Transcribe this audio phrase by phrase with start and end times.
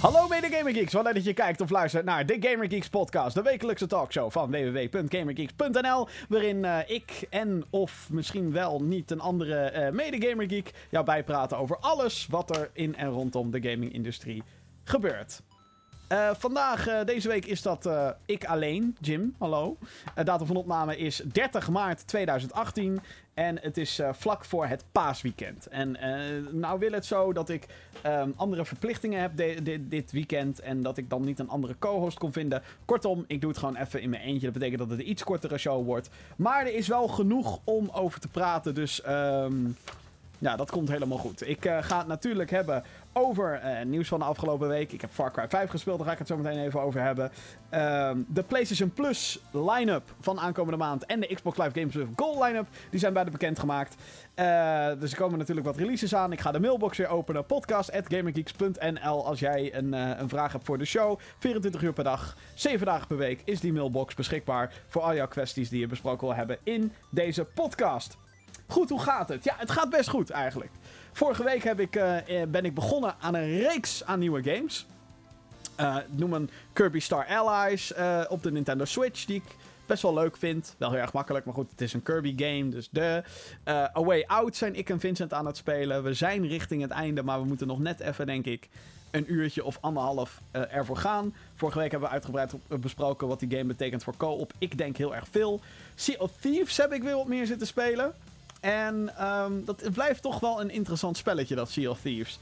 [0.00, 2.88] Hallo mede Gamer Geeks, wat leuk dat je kijkt of luistert naar de Gamer Geeks
[2.88, 9.20] podcast, de wekelijkse talkshow van www.gamergeeks.nl, waarin uh, ik en of misschien wel niet een
[9.20, 13.70] andere uh, mede Gamer Geek jou bijpraten over alles wat er in en rondom de
[13.70, 14.42] gaming-industrie
[14.84, 15.40] gebeurt.
[16.12, 17.90] Uh, vandaag, deze week, is dat
[18.26, 19.34] ik alleen, Jim.
[19.38, 19.76] Hallo.
[20.24, 23.00] datum van opname is 30 maart 2018.
[23.40, 25.66] En het is vlak voor het paasweekend.
[25.66, 25.96] En
[26.50, 27.66] nou wil het zo dat ik
[28.06, 29.32] um, andere verplichtingen heb
[29.80, 30.60] dit weekend.
[30.60, 32.62] En dat ik dan niet een andere co-host kon vinden.
[32.84, 34.44] Kortom, ik doe het gewoon even in mijn eentje.
[34.44, 36.10] Dat betekent dat het een iets kortere show wordt.
[36.36, 38.74] Maar er is wel genoeg om over te praten.
[38.74, 39.76] Dus um,
[40.40, 41.48] ja, dat komt helemaal goed.
[41.48, 44.92] Ik ga het natuurlijk hebben over uh, nieuws van de afgelopen week.
[44.92, 47.30] Ik heb Far Cry 5 gespeeld, daar ga ik het zo meteen even over hebben.
[47.74, 52.42] Uh, de PlayStation Plus line-up van aankomende maand en de Xbox Live Games with Gold
[52.42, 53.94] line-up, die zijn beide bekendgemaakt.
[54.36, 56.32] Uh, dus er komen natuurlijk wat releases aan.
[56.32, 57.46] Ik ga de mailbox weer openen.
[57.46, 61.18] Podcast@gamergeeks.nl als jij een, een vraag hebt voor de show.
[61.38, 65.28] 24 uur per dag, 7 dagen per week is die mailbox beschikbaar voor al jouw
[65.28, 68.16] kwesties die je besproken wil hebben in deze podcast.
[68.70, 69.44] Goed, hoe gaat het?
[69.44, 70.70] Ja, het gaat best goed eigenlijk.
[71.12, 72.16] Vorige week heb ik, uh,
[72.48, 74.86] ben ik begonnen aan een reeks aan nieuwe games.
[75.80, 80.14] Uh, noem een Kirby Star Allies uh, op de Nintendo Switch, die ik best wel
[80.14, 80.74] leuk vind.
[80.78, 83.22] Wel heel erg makkelijk, maar goed, het is een Kirby game, dus de.
[83.68, 86.02] A Way Out zijn ik en Vincent aan het spelen.
[86.02, 88.68] We zijn richting het einde, maar we moeten nog net even, denk ik,
[89.10, 91.34] een uurtje of anderhalf uh, ervoor gaan.
[91.54, 94.52] Vorige week hebben we uitgebreid besproken wat die game betekent voor co-op.
[94.58, 95.60] Ik denk heel erg veel.
[95.94, 98.14] Sea of Thieves heb ik weer wat meer zitten spelen.
[98.60, 102.38] En um, dat blijft toch wel een interessant spelletje, dat Sea of Thieves.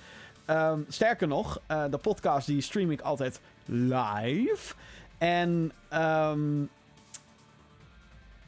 [0.46, 4.74] Um, sterker nog, uh, de podcast die stream ik altijd live.
[5.18, 6.68] En um,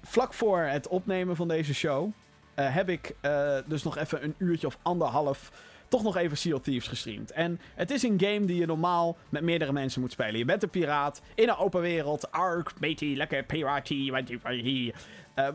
[0.03, 2.05] vlak voor het opnemen van deze show
[2.57, 5.51] uh, heb ik uh, dus nog even een uurtje of anderhalf
[5.91, 7.31] toch nog even Sea of Thieves gestreamd.
[7.31, 10.39] En het is een game die je normaal met meerdere mensen moet spelen.
[10.39, 12.33] Je bent een piraat in een open wereld.
[12.33, 14.13] Ark, matey, lekker piratie.
[14.13, 15.49] Uh,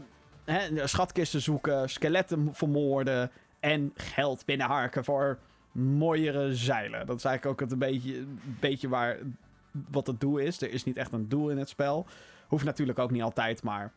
[0.83, 5.37] schatkisten zoeken, skeletten vermoorden en geld binnenharken voor
[5.71, 7.05] mooiere zeilen.
[7.05, 8.25] Dat is eigenlijk ook het een beetje,
[8.59, 9.17] beetje waar,
[9.91, 10.61] wat het doel is.
[10.61, 12.05] Er is niet echt een doel in het spel.
[12.47, 13.91] Hoeft natuurlijk ook niet altijd, maar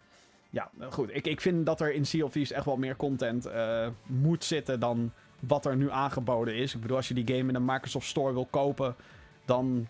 [0.50, 1.14] ja, goed.
[1.14, 4.44] Ik, ik vind dat er in Sea of Thieves echt wel meer content uh, moet
[4.44, 6.74] zitten dan wat er nu aangeboden is.
[6.74, 8.96] Ik bedoel, als je die game in de Microsoft Store wil kopen,
[9.44, 9.88] dan...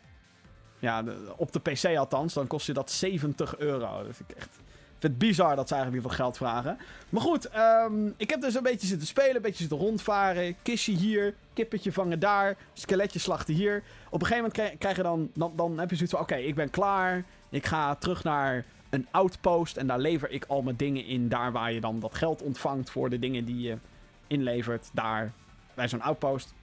[0.80, 1.04] Ja,
[1.36, 4.04] op de PC althans, dan kost je dat 70 euro.
[4.04, 4.60] Dat vind ik echt
[4.98, 6.78] vind het bizar dat ze eigenlijk veel geld vragen.
[7.08, 10.56] Maar goed, um, ik heb dus een beetje zitten spelen, een beetje zitten rondvaren.
[10.62, 13.82] Kistje hier, kippetje vangen daar, skeletje slachten hier.
[14.10, 16.54] Op een gegeven moment krijg je dan, dan, dan heb je zoiets van, oké, ik
[16.54, 17.24] ben klaar.
[17.50, 21.28] Ik ga terug naar een outpost en daar lever ik al mijn dingen in.
[21.28, 23.76] Daar waar je dan dat geld ontvangt voor de dingen die je
[24.26, 24.90] inlevert.
[24.92, 25.32] Daar,
[25.74, 26.54] bij zo'n outpost.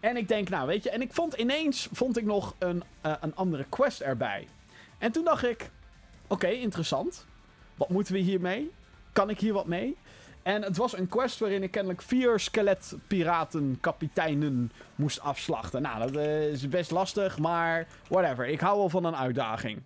[0.00, 3.12] En ik denk, nou weet je, en ik vond ineens, vond ik nog een, uh,
[3.20, 4.48] een andere quest erbij.
[4.98, 5.70] En toen dacht ik,
[6.26, 7.26] oké, interessant.
[7.76, 8.70] Wat moeten we hiermee?
[9.12, 9.96] Kan ik hier wat mee?
[10.42, 15.82] En het was een quest waarin ik kennelijk vier skeletpiraten-kapiteinen moest afslachten.
[15.82, 18.46] Nou, dat uh, is best lastig, maar whatever.
[18.46, 19.82] Ik hou wel van een uitdaging.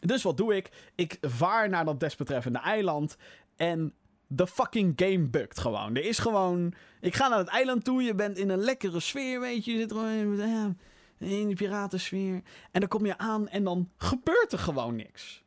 [0.00, 0.70] Dus wat doe ik?
[0.94, 3.16] Ik vaar naar dat desbetreffende eiland
[3.56, 3.94] en
[4.26, 5.96] de fucking game bugt gewoon.
[5.96, 6.74] Er is gewoon...
[7.00, 9.72] Ik ga naar het eiland toe, je bent in een lekkere sfeer, weet je.
[9.72, 10.78] Je zit gewoon in,
[11.18, 12.42] in die piratensfeer.
[12.70, 15.44] En dan kom je aan en dan gebeurt er gewoon niks.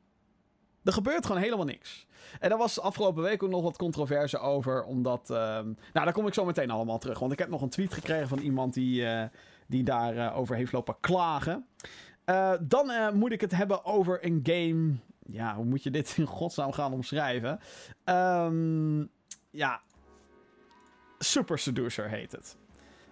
[0.89, 2.07] Er gebeurt gewoon helemaal niks.
[2.39, 5.29] En daar was afgelopen week ook nog wat controverse over, omdat...
[5.29, 7.19] Uh, nou, daar kom ik zo meteen allemaal terug.
[7.19, 9.23] Want ik heb nog een tweet gekregen van iemand die, uh,
[9.67, 11.65] die daarover uh, over heeft lopen klagen.
[12.25, 14.95] Uh, dan moet ik het hebben over een game...
[15.25, 17.59] Ja, hoe moet je dit in godsnaam gaan omschrijven?
[18.05, 19.09] Um,
[19.49, 19.81] ja,
[21.19, 22.57] Super Seducer heet het.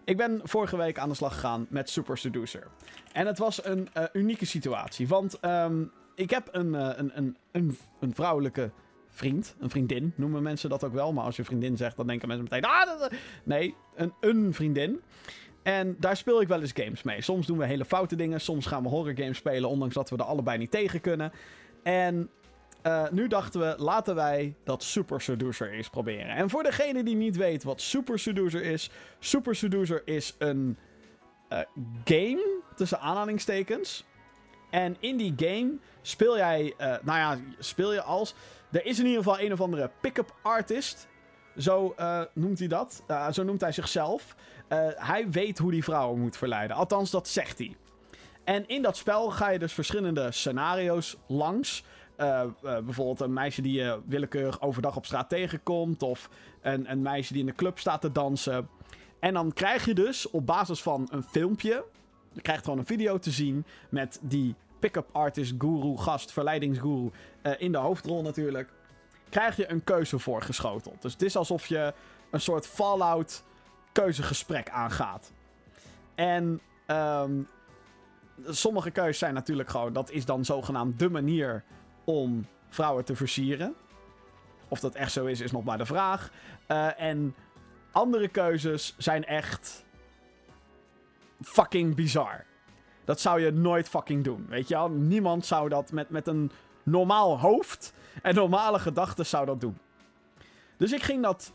[0.04, 2.68] Ik ben vorige week aan de slag gegaan met Super Seducer.
[3.12, 5.46] En het was een unieke situatie, want...
[5.46, 8.72] Um, ik heb een, uh, een, een, een, een, vrouwelijke
[9.10, 9.56] vriend.
[9.60, 11.14] Een vriendin noemen mensen dat ook wel.
[11.14, 12.70] Maar als je vriendin zegt, dan denken mensen meteen...
[12.70, 13.12] Ah,
[13.44, 15.02] nee, een, een vriendin.
[15.64, 17.22] En daar speel ik wel eens games mee.
[17.22, 18.42] Soms doen we hele foute dingen.
[18.42, 21.32] Soms gaan we horror games spelen, ondanks dat we er allebei niet tegen kunnen.
[21.84, 22.30] En
[22.88, 26.36] uh, nu dachten we, laten wij dat Super Seducer eens proberen.
[26.36, 28.90] En voor degene die niet weet wat Super Seducer is...
[29.20, 30.78] Super Seducer is een
[31.50, 31.60] uh,
[32.04, 34.06] game, tussen aanhalingstekens...
[34.70, 38.36] En in die game speel jij, uh, nou ja, speel je als.
[38.72, 41.08] Er is in ieder geval een of andere pick-up artist.
[41.58, 43.04] Zo uh, noemt hij dat.
[43.08, 44.36] Uh, zo noemt hij zichzelf.
[44.96, 46.78] hij weet hoe die vrouwen moet verleiden.
[46.78, 47.76] Althans, dat zegt hij.
[48.44, 51.84] En in dat spel ga je dus verschillende scenario's langs.
[52.62, 56.04] bijvoorbeeld een meisje die je willekeurig overdag op straat tegenkomt.
[56.04, 56.30] Of
[56.62, 58.70] een, een meisje die in de club staat te dansen.
[59.20, 61.86] En dan krijg je dus op basis van een filmpje
[62.38, 67.12] Je krijgt gewoon een video te zien met die pick-up artist guru, gast, verleidingsguru
[67.44, 68.70] uh, in de hoofdrol natuurlijk.
[69.30, 71.02] Krijg je een keuze voorgeschoteld.
[71.02, 71.94] Dus het is alsof je
[72.32, 73.44] een soort Fallout
[73.92, 75.32] keuzegesprek aangaat.
[76.16, 77.48] En um,
[78.46, 81.64] sommige keuzes zijn natuurlijk gewoon, dat is dan zogenaamd de manier
[82.04, 83.76] om vrouwen te versieren.
[84.68, 86.32] Of dat echt zo is, is nog maar de vraag.
[86.68, 87.36] Uh, en
[87.92, 89.86] andere keuzes zijn echt
[91.42, 92.46] fucking bizar.
[93.06, 94.46] Dat zou je nooit fucking doen.
[94.50, 94.90] Weet je wel?
[94.90, 96.52] Niemand zou dat met, met een
[96.84, 99.78] normaal hoofd en normale gedachten zou dat doen.
[100.78, 101.54] Dus ik ging dat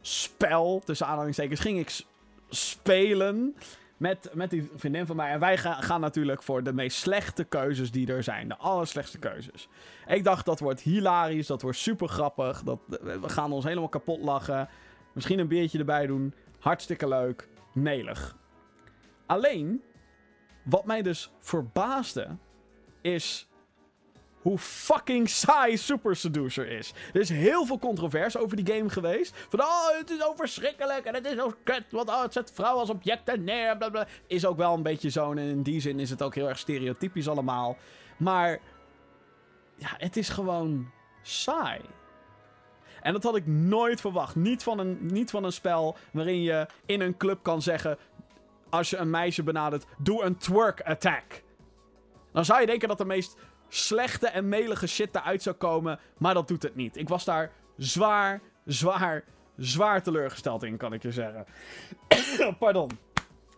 [0.00, 2.00] spel, tussen aanhalingstekens, ging ik
[2.48, 3.56] spelen
[3.96, 5.30] met, met die vriendin van mij.
[5.30, 8.48] En wij gaan, gaan natuurlijk voor de meest slechte keuzes die er zijn.
[8.48, 9.68] De allerslechtste keuzes.
[10.06, 12.62] Ik dacht, dat wordt hilarisch, dat wordt super grappig.
[12.62, 14.68] Dat, we gaan ons helemaal kapot lachen.
[15.12, 16.34] Misschien een biertje erbij doen.
[16.58, 17.48] Hartstikke leuk.
[17.72, 18.36] Melig.
[19.28, 19.82] Alleen,
[20.64, 22.36] wat mij dus verbaasde,
[23.00, 23.48] is
[24.42, 26.92] hoe fucking saai Super Seducer is.
[27.12, 29.36] Er is heel veel controverse over die game geweest.
[29.48, 32.52] Van, oh, het is zo verschrikkelijk en het is zo kut, want oh, het zet
[32.54, 33.76] vrouwen als objecten neer.
[33.76, 34.06] Blablabla.
[34.26, 36.58] Is ook wel een beetje zo en in die zin is het ook heel erg
[36.58, 37.76] stereotypisch allemaal.
[38.16, 38.58] Maar,
[39.76, 40.90] ja, het is gewoon
[41.22, 41.80] saai.
[43.00, 44.36] En dat had ik nooit verwacht.
[44.36, 47.98] Niet van, een, niet van een spel waarin je in een club kan zeggen...
[48.70, 51.42] Als je een meisje benadert, doe een twerk attack.
[52.32, 53.36] Dan zou je denken dat de meest
[53.68, 55.98] slechte en melige shit eruit zou komen.
[56.18, 56.96] Maar dat doet het niet.
[56.96, 59.24] Ik was daar zwaar, zwaar,
[59.56, 61.46] zwaar teleurgesteld in, kan ik je zeggen.
[62.58, 62.90] Pardon.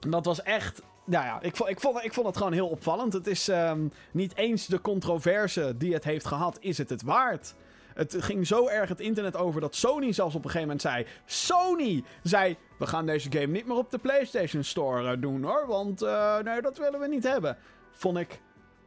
[0.08, 0.82] Dat was echt.
[1.04, 3.12] Nou ja, ik vond, ik, vond, ik vond het gewoon heel opvallend.
[3.12, 7.54] Het is um, niet eens de controverse die het heeft gehad, is het het waard.
[7.94, 11.06] Het ging zo erg het internet over dat Sony zelfs op een gegeven moment zei...
[11.24, 15.66] Sony zei, we gaan deze game niet meer op de PlayStation Store uh, doen hoor.
[15.66, 17.56] Want uh, nee, dat willen we niet hebben.
[17.90, 18.40] Vond ik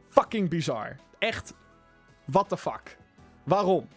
[0.08, 0.96] fucking bizar.
[1.18, 1.54] Echt,
[2.24, 2.96] what the fuck.
[3.44, 3.88] Waarom?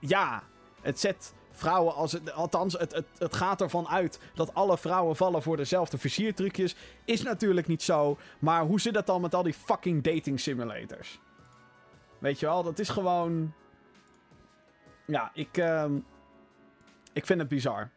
[0.00, 0.42] ja,
[0.82, 2.12] het zet vrouwen als...
[2.12, 6.76] Het, althans, het, het, het gaat ervan uit dat alle vrouwen vallen voor dezelfde versiertrucjes.
[7.04, 8.18] Is natuurlijk niet zo.
[8.38, 11.20] Maar hoe zit het dan met al die fucking dating simulators?
[12.18, 13.54] Weet je wel, dat is gewoon...
[15.06, 15.56] Ja, ik...
[15.56, 15.84] Uh,
[17.12, 17.90] ik vind het bizar.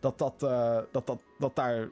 [0.00, 1.88] Dat dat, uh, dat, dat, dat daar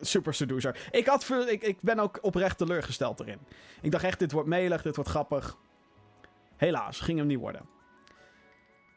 [0.00, 0.88] Super Seducer.
[0.90, 3.38] Ik, had, ik, ik ben ook oprecht teleurgesteld erin.
[3.80, 5.56] Ik dacht echt, dit wordt melig, dit wordt grappig.
[6.56, 7.62] Helaas, ging hem niet worden.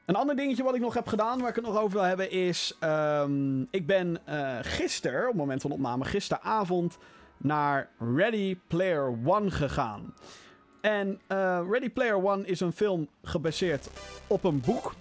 [0.06, 2.32] Een ander dingetje wat ik nog heb gedaan, waar ik het nog over wil hebben,
[2.32, 2.78] is...
[2.84, 6.98] Um, ik ben uh, gisteren, op het moment van opname, gisteravond...
[7.38, 10.14] naar Ready Player One gegaan.
[10.82, 13.90] En uh, Ready Player One is een film gebaseerd
[14.28, 14.94] op een boek.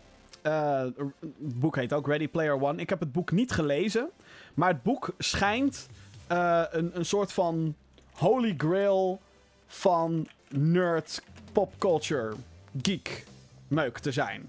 [0.43, 2.81] Uh, het boek heet ook Ready Player One.
[2.81, 4.11] Ik heb het boek niet gelezen.
[4.55, 5.89] Maar het boek schijnt
[6.33, 7.75] uh, een, een soort van
[8.13, 9.21] holy grail
[9.67, 11.23] van nerd
[11.53, 12.35] popculture
[12.83, 13.25] geek
[13.69, 14.49] meuk te zijn.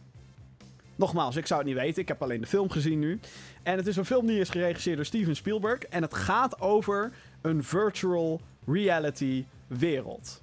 [0.96, 2.02] Nogmaals, ik zou het niet weten.
[2.02, 3.20] Ik heb alleen de film gezien nu.
[3.64, 5.80] En het is een film die is geregisseerd door Steven Spielberg.
[5.80, 7.12] En het gaat over
[7.42, 10.42] een virtual reality wereld.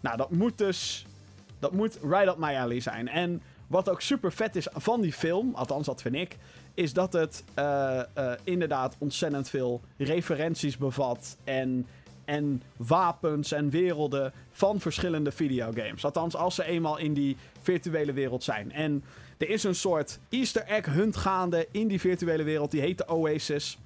[0.00, 1.06] Nou, dat moet dus...
[1.58, 3.08] Dat moet right up my alley zijn.
[3.08, 6.36] En wat ook super vet is van die film, althans dat vind ik,
[6.74, 11.86] is dat het uh, uh, inderdaad ontzettend veel referenties bevat en,
[12.24, 16.04] en wapens en werelden van verschillende videogames.
[16.04, 18.72] Althans, als ze eenmaal in die virtuele wereld zijn.
[18.72, 19.04] En
[19.38, 23.08] er is een soort Easter egg hunt gaande in die virtuele wereld, die heet de
[23.08, 23.78] Oasis.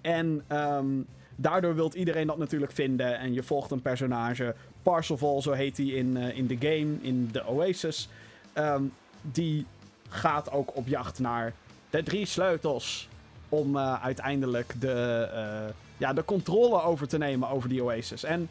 [0.00, 1.06] En um,
[1.36, 3.18] daardoor wil iedereen dat natuurlijk vinden.
[3.18, 7.28] En je volgt een personage, Parsifal, zo heet hij in, uh, in de game, in
[7.32, 8.08] de Oasis.
[8.54, 8.92] Um,
[9.32, 9.66] die
[10.08, 11.52] gaat ook op jacht naar
[11.90, 13.08] de drie sleutels.
[13.48, 18.24] Om uh, uiteindelijk de, uh, ja, de controle over te nemen over die Oasis.
[18.24, 18.48] En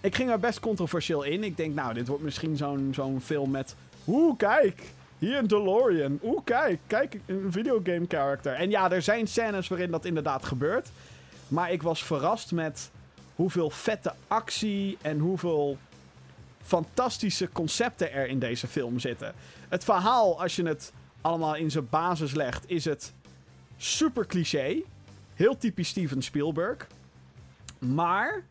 [0.00, 1.44] ik ging er best controversieel in.
[1.44, 3.76] Ik denk, nou, dit wordt misschien zo'n zo'n film met...
[4.06, 4.82] Oeh, kijk!
[5.18, 6.18] Hier een DeLorean.
[6.22, 6.78] Oeh, kijk!
[6.86, 8.52] Kijk, een videogame character.
[8.52, 10.88] En ja, er zijn scènes waarin dat inderdaad gebeurt.
[11.48, 12.90] Maar ik was verrast met
[13.34, 15.78] hoeveel vette actie en hoeveel
[16.66, 19.34] fantastische concepten er in deze film zitten.
[19.68, 23.12] Het verhaal, als je het allemaal in zijn basis legt, is het
[23.76, 24.82] super cliché.
[25.34, 26.86] Heel typisch Steven Spielberg.
[27.78, 28.42] Maar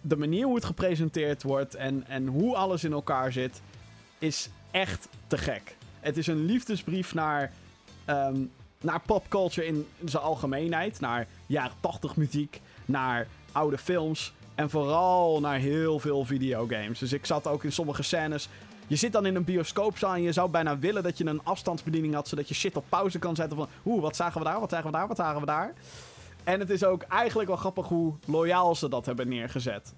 [0.00, 3.60] de manier hoe het gepresenteerd wordt en, en hoe alles in elkaar zit,
[4.18, 5.76] is echt te gek.
[6.00, 7.52] Het is een liefdesbrief naar,
[8.08, 11.00] um, naar popculture in zijn algemeenheid.
[11.00, 14.32] Naar jaren 80 muziek, naar oude films.
[14.54, 16.98] En vooral naar heel veel videogames.
[16.98, 18.48] Dus ik zat ook in sommige scènes.
[18.86, 22.14] Je zit dan in een bioscoopzaal en je zou bijna willen dat je een afstandsbediening
[22.14, 22.28] had.
[22.28, 23.68] Zodat je shit op pauze kan zetten van.
[23.84, 24.60] Oeh, wat zagen we daar?
[24.60, 25.08] Wat zagen we daar?
[25.08, 25.74] Wat zagen we daar?
[26.44, 29.94] En het is ook eigenlijk wel grappig hoe loyaal ze dat hebben neergezet.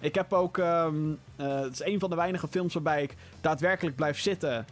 [0.00, 0.58] Ik heb ook.
[0.58, 0.94] ehm,
[1.36, 4.66] eh, het is een van de weinige films waarbij ik daadwerkelijk blijf zitten.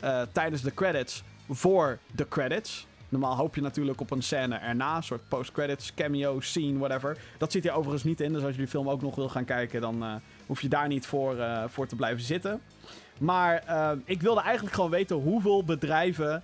[0.00, 1.22] eh, tijdens de credits.
[1.50, 2.86] Voor de credits.
[3.14, 4.96] Normaal hoop je natuurlijk op een scène erna.
[4.96, 7.18] Een soort post-credits, cameo, scene, whatever.
[7.38, 8.32] Dat zit hier overigens niet in.
[8.32, 9.80] Dus als je die film ook nog wil gaan kijken.
[9.80, 10.14] dan eh,
[10.46, 12.60] hoef je daar niet voor, eh, voor te blijven zitten.
[13.20, 16.42] Maar eh, ik wilde eigenlijk gewoon weten hoeveel bedrijven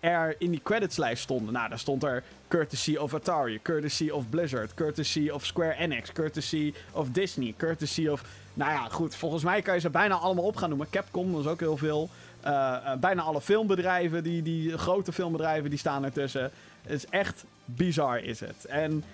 [0.00, 1.52] er in die creditslijst stonden.
[1.52, 6.74] Nou, daar stond er courtesy of Atari, courtesy of Blizzard, courtesy of Square Enix, courtesy
[6.92, 8.24] of Disney, courtesy of...
[8.54, 10.90] Nou ja, goed, volgens mij kan je ze bijna allemaal op gaan noemen.
[10.90, 12.10] Capcom, is ook heel veel.
[12.40, 16.50] Eh, eh, bijna alle filmbedrijven, die, die grote filmbedrijven, die staan ertussen.
[16.82, 18.64] Het is echt bizar, is het.
[18.64, 19.04] En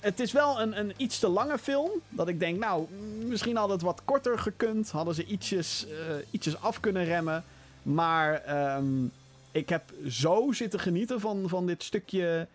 [0.00, 1.90] het is wel een, een iets te lange film.
[2.08, 2.86] Dat ik denk, nou,
[3.24, 4.90] misschien had het wat korter gekund.
[4.90, 7.44] Hadden ze ietsjes, eh, ietsjes af kunnen remmen.
[7.82, 9.04] Maar ehm,
[9.52, 12.46] ik heb zo zitten genieten van, van dit stukje,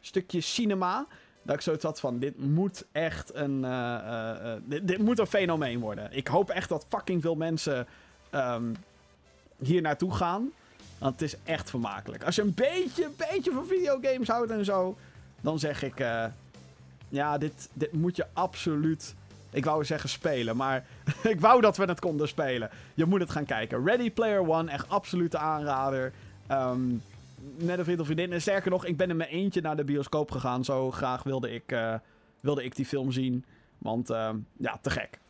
[0.00, 1.06] stukje cinema.
[1.42, 5.18] Dat ik zoiets had van, dit moet echt een, eh, eh, eh, dit, dit moet
[5.18, 6.08] een fenomeen worden.
[6.12, 7.86] Ik hoop echt dat fucking veel mensen
[8.30, 8.74] ehm,
[9.58, 10.50] hier naartoe gaan.
[10.98, 12.24] Want het is echt vermakelijk.
[12.24, 14.96] Als je een beetje, beetje van videogames houdt en zo,
[15.40, 15.98] dan zeg ik,
[17.08, 19.14] ja, dit, dit moet je absoluut,
[19.50, 20.86] ik wou zeggen spelen, maar
[21.22, 22.70] ik wou dat we het konden spelen.
[22.94, 23.84] Je moet het gaan kijken.
[23.84, 26.12] Ready Player One, echt absolute aanrader.
[26.46, 26.80] Ehm,
[27.56, 28.32] met een vriend of vriendin.
[28.32, 30.64] En sterker nog, ik ben in mijn eentje naar de bioscoop gegaan.
[30.64, 31.94] Zo graag wilde ik, eh,
[32.40, 33.44] wilde ik die film zien.
[33.78, 35.20] Want ehm, ja, te gek.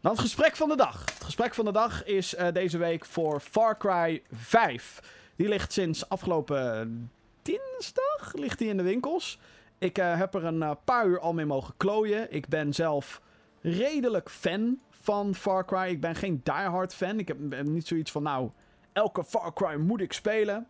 [0.00, 1.00] Dan het gesprek van de dag.
[1.00, 5.00] Het gesprek van de dag is eh, deze week voor Far Cry 5.
[5.36, 7.10] Die ligt sinds afgelopen
[7.42, 9.38] dinsdag ligt die in de winkels.
[9.78, 12.32] Ik eh, heb er een paar uur al mee mogen klooien.
[12.32, 13.20] Ik ben zelf
[13.60, 15.88] redelijk fan van Far Cry.
[15.88, 17.18] Ik ben geen diehard fan.
[17.18, 18.50] Ik heb niet zoiets van, nou,
[18.92, 20.66] elke Far Cry moet ik spelen.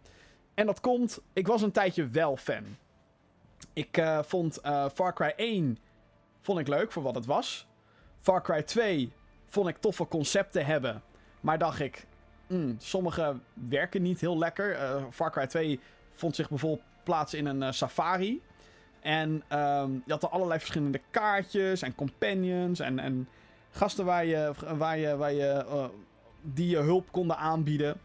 [0.54, 2.64] En dat komt, ik was een tijdje wel fan.
[3.72, 5.78] Ik eh, vond eh, Far Cry 1
[6.40, 7.66] vond ik leuk voor wat het was.
[8.20, 9.12] Far Cry 2
[9.46, 11.02] vond ik toffe concepten hebben.
[11.40, 12.06] Maar dacht ik,
[12.46, 13.36] hmm, sommige
[13.68, 14.74] werken niet heel lekker.
[14.74, 15.80] Eh, Far Cry 2
[16.12, 18.42] vond zich bijvoorbeeld plaats in een safari.
[19.00, 23.28] En ehm, je had er allerlei verschillende kaartjes en companions en, en
[23.70, 25.90] gasten waar je, waar je, waar je,
[26.40, 28.00] die je hulp konden aanbieden.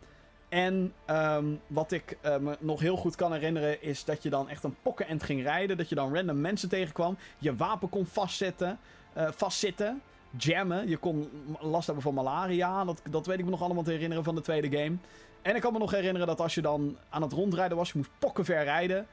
[0.50, 4.50] En ehm, wat ik eh, me nog heel goed kan herinneren is dat je dan
[4.50, 5.78] echt een pokkenend ging rijden.
[5.78, 7.18] Dat je dan random mensen tegenkwam.
[7.38, 8.80] Je wapen kon vastzetten,
[9.14, 10.02] eh, vastzitten.
[10.38, 10.90] Jammen.
[10.90, 12.86] Je kon last hebben van malaria.
[12.86, 14.98] Dat, dat weet ik me nog allemaal te herinneren van de tweede game.
[15.42, 17.98] En ik kan me nog herinneren dat als je dan aan het rondrijden was, je
[17.98, 19.08] moest pokkenver rijden.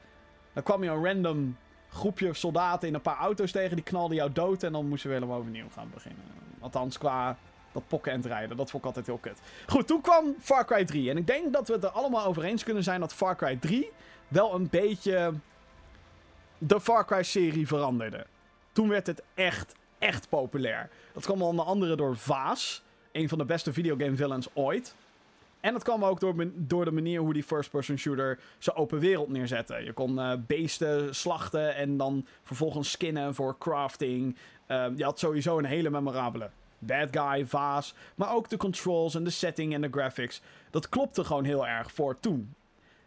[0.53, 1.57] Dan kwam je een random
[1.89, 3.75] groepje soldaten in een paar auto's tegen.
[3.75, 6.23] Die knalden jou dood en dan moest je weer helemaal overnieuw gaan beginnen.
[6.59, 7.37] Althans, qua
[7.75, 8.57] dat pokken en rijden.
[8.57, 9.39] Dat vond ik altijd heel kut.
[9.67, 11.09] Goed, toen kwam Far Cry 3.
[11.09, 13.55] En ik denk dat we het er allemaal over eens kunnen zijn dat Far Cry
[13.55, 13.91] 3
[14.27, 15.33] wel een beetje
[16.57, 18.25] de Far Cry-serie veranderde.
[18.71, 20.89] Toen werd het echt, echt populair.
[21.13, 24.95] Dat kwam onder andere door Vaas, een van de beste videogame villains ooit.
[25.59, 29.29] En dat kwam ook door, door de manier hoe die first-person shooter zijn open wereld
[29.29, 29.75] neerzette.
[29.83, 34.37] Je kon eh, beesten slachten en dan vervolgens skinnen voor crafting.
[34.67, 36.49] Uh, je had sowieso een hele memorabele
[36.85, 37.93] bad guy, Vaas.
[38.15, 40.41] Maar ook de controls en de setting en de graphics.
[40.69, 42.53] Dat klopte gewoon heel erg voor toen.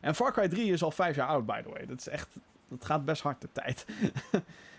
[0.00, 1.86] En Far Cry 3 is al vijf jaar oud, by the way.
[1.86, 2.28] Dat is echt...
[2.68, 3.86] Dat gaat best hard de tijd.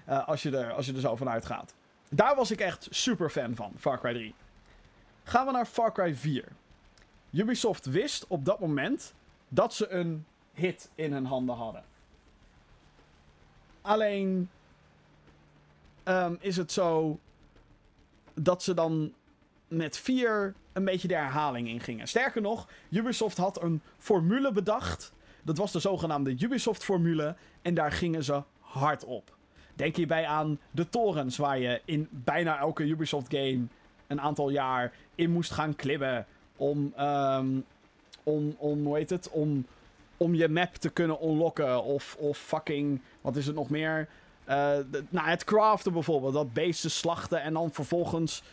[0.09, 1.75] uh, als, je er, als je er zo vanuit gaat.
[2.09, 4.35] Daar was ik echt super fan van, Far Cry 3.
[5.23, 6.45] Gaan we naar Far Cry 4.
[7.31, 9.13] Ubisoft wist op dat moment
[9.47, 11.83] dat ze een hit in hun handen hadden.
[13.81, 14.49] Alleen
[16.05, 17.19] um, is het zo
[18.43, 19.13] dat ze dan
[19.67, 22.07] met 4 een beetje de herhaling ingingen.
[22.07, 25.11] Sterker nog, Ubisoft had een formule bedacht.
[25.43, 27.35] Dat was de zogenaamde Ubisoft-formule.
[27.61, 29.37] En daar gingen ze hard op.
[29.73, 33.61] Denk hierbij aan de torens waar je in bijna elke Ubisoft-game
[34.07, 37.65] een aantal jaar in moest gaan klimmen om, um,
[38.23, 39.65] om, om hoe heet het, om,
[40.17, 41.83] om je map te kunnen unlocken.
[41.83, 44.07] Of, of fucking, wat is het nog meer?
[44.49, 48.43] De, nou, het craften bijvoorbeeld, dat beesten slachten en dan vervolgens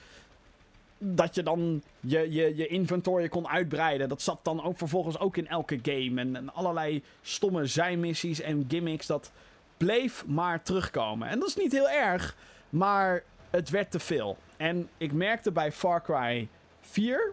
[0.98, 4.08] dat je dan je, je, je inventory kon uitbreiden.
[4.08, 6.20] Dat zat dan ook vervolgens ook in elke game.
[6.20, 9.32] En, allerlei stomme zijmissies en gimmicks, dat
[9.76, 11.28] bleef maar terugkomen.
[11.28, 12.36] En dat is niet heel erg,
[12.70, 14.36] maar het werd te veel.
[14.56, 16.48] En ik merkte bij Far Cry
[16.80, 17.32] 4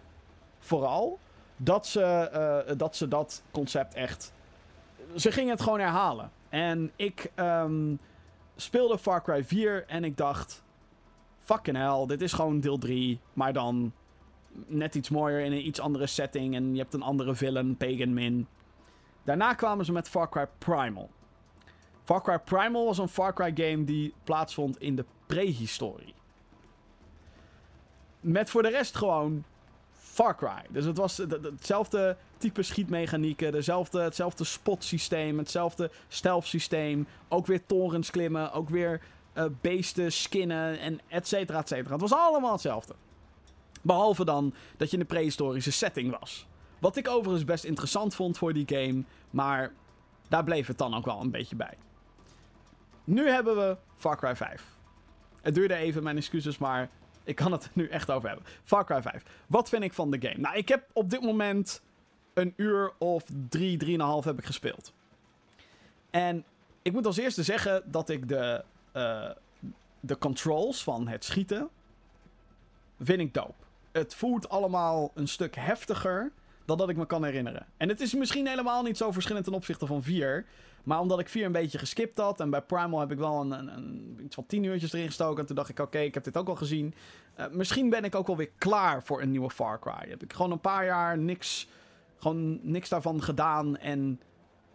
[0.59, 1.19] vooral
[1.57, 2.29] dat ze,
[2.69, 4.33] uh, dat ze dat concept echt.
[5.15, 6.31] Ze gingen het gewoon herhalen.
[6.49, 7.99] En ik um,
[8.55, 10.63] speelde Far Cry 4 en ik dacht.
[11.39, 13.19] Fucking hell, dit is gewoon deel 3.
[13.33, 13.93] Maar dan
[14.65, 16.55] net iets mooier in een iets andere setting.
[16.55, 18.47] En je hebt een andere villain, Pagan Min.
[19.23, 21.09] Daarna kwamen ze met Far Cry Primal.
[22.03, 26.13] Far Cry Primal was een Far Cry game die plaatsvond in de prehistorie.
[28.19, 29.43] Met voor de rest gewoon
[29.91, 30.65] Far Cry.
[30.69, 37.07] Dus het was hetzelfde type schietmechanieken, dezelfde, hetzelfde spotsysteem, hetzelfde stealth systeem.
[37.27, 39.01] Ook weer torens klimmen, ook weer
[39.33, 41.91] uh, beesten skinnen en et cetera, et cetera.
[41.91, 42.95] Het was allemaal hetzelfde.
[43.81, 46.47] Behalve dan dat je in de prehistorische setting was.
[46.79, 49.71] Wat ik overigens best interessant vond voor die game, maar
[50.27, 51.77] daar bleef het dan ook wel een beetje bij.
[53.03, 54.77] Nu hebben we Far Cry 5.
[55.41, 56.89] Het duurde even, mijn excuses, maar
[57.23, 58.47] ik kan het nu echt over hebben.
[58.63, 59.23] Far Cry 5.
[59.47, 60.37] Wat vind ik van de game?
[60.37, 61.81] Nou, ik heb op dit moment
[62.33, 64.93] een uur of drie, drieënhalf heb ik gespeeld.
[66.09, 66.43] En
[66.81, 68.63] ik moet als eerste zeggen dat ik de,
[68.93, 69.29] uh,
[69.99, 71.69] de controls van het schieten
[72.99, 73.53] vind ik dope.
[73.91, 76.31] Het voelt allemaal een stuk heftiger
[76.65, 77.65] dan dat ik me kan herinneren.
[77.77, 80.45] En het is misschien helemaal niet zo verschillend ten opzichte van 4.
[80.83, 82.39] Maar omdat ik 4 een beetje geskipt had.
[82.39, 85.39] En bij Primal heb ik wel een, een, iets van 10 uurtjes erin gestoken.
[85.39, 86.93] En toen dacht ik, oké, ik heb dit ook al gezien.
[87.39, 90.09] Uh, misschien ben ik ook wel weer klaar voor een nieuwe Far Cry.
[90.09, 91.67] Heb ik gewoon een paar jaar niks,
[92.23, 93.77] gewoon niks daarvan gedaan.
[93.77, 94.19] En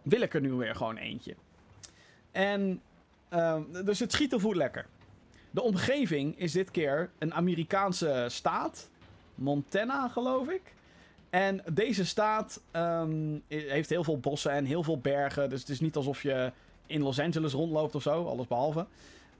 [0.01, 1.35] wil ik er nu weer gewoon eentje.
[2.31, 2.81] En
[3.33, 4.85] uh, dus het schieten voelt lekker.
[5.51, 8.89] De omgeving is dit keer een Amerikaanse staat.
[9.35, 10.73] Montana, geloof ik.
[11.29, 15.49] En deze staat um, heeft heel veel bossen en heel veel bergen.
[15.49, 16.51] Dus het is niet alsof je
[16.85, 18.85] in Los Angeles rondloopt of zo, alles behalve.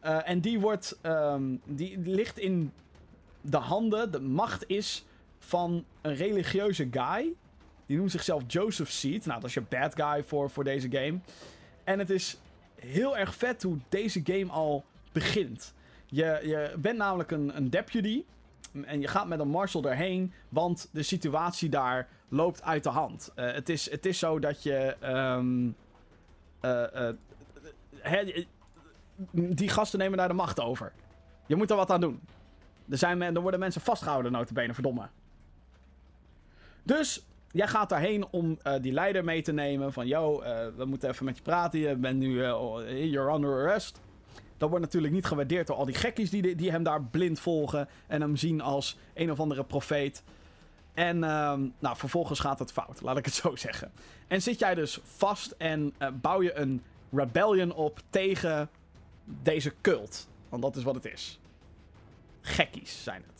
[0.03, 0.99] Uh, en die wordt.
[1.03, 2.71] Um, die, ligt in
[3.41, 5.05] de handen, de macht is
[5.39, 7.33] van een religieuze guy.
[7.89, 9.25] Die noemt zichzelf Joseph Seed.
[9.25, 11.19] Nou, dat is je bad guy voor, voor deze game.
[11.83, 12.37] En het is
[12.75, 15.73] heel erg vet hoe deze game al begint.
[16.05, 18.23] Je, je bent namelijk een, een deputy.
[18.85, 23.31] En je gaat met een marshal erheen, want de situatie daar loopt uit de hand.
[23.35, 24.95] Uh, het, is, het is zo dat je.
[25.03, 25.75] Um,
[26.61, 27.09] uh,
[29.33, 30.91] die gasten nemen daar de macht over.
[31.45, 32.21] Je moet er wat aan doen.
[32.89, 35.09] Er, zijn, er worden mensen vastgehouden, notabene, verdomme.
[36.83, 39.93] Dus jij gaat daarheen om uh, die leider mee te nemen.
[39.93, 40.43] Van, yo,
[40.75, 41.79] we moeten even met je praten.
[41.79, 42.43] Je bent nu,
[43.05, 43.99] you're under arrest.
[44.57, 47.87] Dat wordt natuurlijk niet gewaardeerd door al die gekkies die, die hem daar blind volgen.
[48.07, 50.23] En hem zien als een of andere profeet.
[50.93, 53.91] En ehm, nou, vervolgens gaat het fout, laat ik het zo zeggen.
[54.27, 58.69] En zit jij dus vast en bouw je een rebellion op tegen
[59.23, 60.27] deze cult.
[60.49, 61.39] Want dat is wat het is.
[62.41, 63.38] Gekkies zijn het.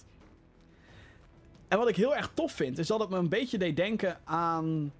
[1.70, 4.20] En wat ik heel erg tof vind, is dat het me een beetje deed denken
[4.24, 4.92] aan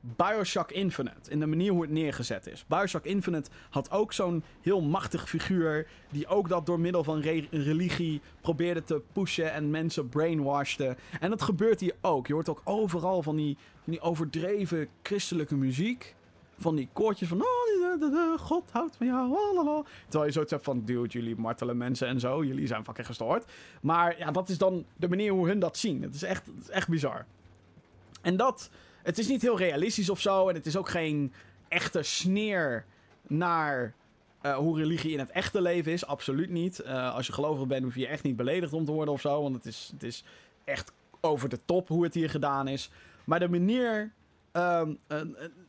[0.00, 1.30] Bioshock Infinite.
[1.30, 2.64] In de manier hoe het neergezet is.
[2.66, 5.86] Bioshock Infinite had ook zo'n heel machtig figuur.
[6.10, 10.96] Die ook dat door middel van religie probeerde te pushen en mensen brainwashte.
[11.20, 12.26] En dat gebeurt hier ook.
[12.26, 16.14] Je hoort ook overal van die, die overdreven christelijke muziek.
[16.58, 17.40] Van die koortjes van.
[17.40, 17.83] Oh,
[18.38, 19.84] God houdt van jou.
[20.02, 20.84] Terwijl je zoiets hebt van.
[20.84, 22.44] Dude, jullie martelen mensen en zo.
[22.44, 23.52] Jullie zijn fucking gestoord.
[23.80, 26.02] Maar ja, dat is dan de manier hoe hun dat zien.
[26.02, 27.24] Het is echt, het is echt bizar.
[28.22, 28.70] En dat
[29.02, 30.48] het is niet heel realistisch of zo.
[30.48, 31.32] En het is ook geen
[31.68, 32.84] echte sneer
[33.22, 33.94] naar
[34.42, 36.06] uh, hoe religie in het echte leven is.
[36.06, 36.82] Absoluut niet.
[36.84, 39.42] Uh, als je gelovig bent, hoef je echt niet beledigd om te worden of zo.
[39.42, 40.24] Want het is, het is
[40.64, 42.90] echt over de top hoe het hier gedaan is.
[43.24, 44.12] Maar de manier.
[44.56, 44.82] Uh,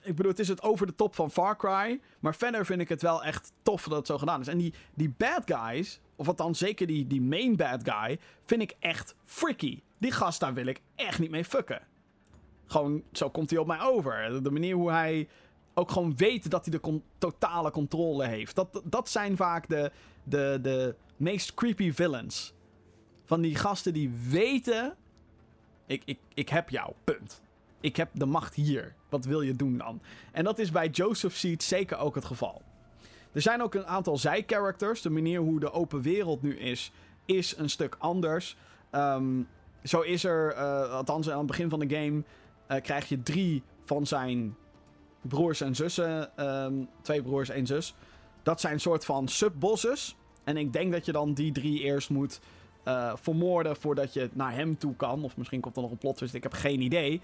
[0.01, 2.01] ik bedoel, het is het over de top van Far Cry.
[2.19, 4.47] Maar verder vind ik het wel echt tof dat het zo gedaan is.
[4.47, 8.75] En die, die bad guys, of dan zeker die, die main bad guy, vind ik
[8.79, 9.81] echt freaky.
[9.97, 11.81] Die gast daar wil ik echt niet mee fucken.
[12.65, 14.43] Gewoon, zo komt hij op mij over.
[14.43, 15.27] De manier hoe hij
[15.73, 18.55] ook gewoon weet dat hij de totale controle heeft.
[18.55, 19.91] Dat, dat zijn vaak de,
[20.23, 22.53] de, de meest creepy villains.
[23.23, 24.95] Van die gasten die weten...
[25.85, 27.41] Ik, ik, ik heb jou, punt.
[27.85, 28.93] Ik heb de macht hier.
[29.09, 30.01] Wat wil je doen dan?
[30.31, 32.61] En dat is bij Joseph Seed zeker ook het geval.
[33.31, 35.01] Er zijn ook een aantal zij-characters.
[35.01, 36.91] De manier hoe de open wereld nu is,
[37.25, 38.57] is een stuk anders.
[38.91, 39.47] Um,
[39.83, 42.23] zo is er, uh, althans aan het begin van de game
[42.67, 44.55] uh, krijg je drie van zijn
[45.21, 46.45] broers en zussen.
[46.45, 47.95] Um, twee broers, één zus.
[48.43, 50.15] Dat zijn een soort van subbosses.
[50.43, 52.39] En ik denk dat je dan die drie eerst moet
[52.87, 55.23] uh, vermoorden voordat je naar hem toe kan.
[55.23, 57.21] Of misschien komt er nog een plot twist, ik heb geen idee.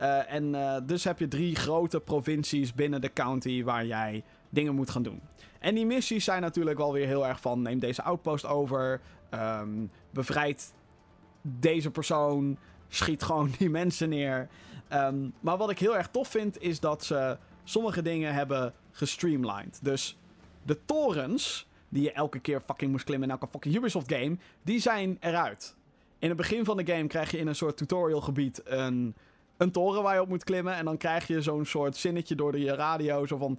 [0.00, 4.74] Uh, en uh, dus heb je drie grote provincies binnen de county waar jij dingen
[4.74, 5.20] moet gaan doen.
[5.58, 9.00] En die missies zijn natuurlijk wel weer heel erg van: neem deze outpost over,
[9.30, 10.74] um, bevrijd
[11.42, 14.48] deze persoon, schiet gewoon die mensen neer.
[14.92, 19.78] Um, maar wat ik heel erg tof vind, is dat ze sommige dingen hebben gestreamlined.
[19.82, 20.18] Dus
[20.62, 24.80] de torens, die je elke keer fucking moest klimmen in elke fucking Ubisoft game, die
[24.80, 25.76] zijn eruit.
[26.18, 29.14] In het begin van de game krijg je in een soort tutorial gebied een,
[29.56, 30.74] een toren waar je op moet klimmen.
[30.74, 33.58] En dan krijg je zo'n soort zinnetje door de radio, zo van,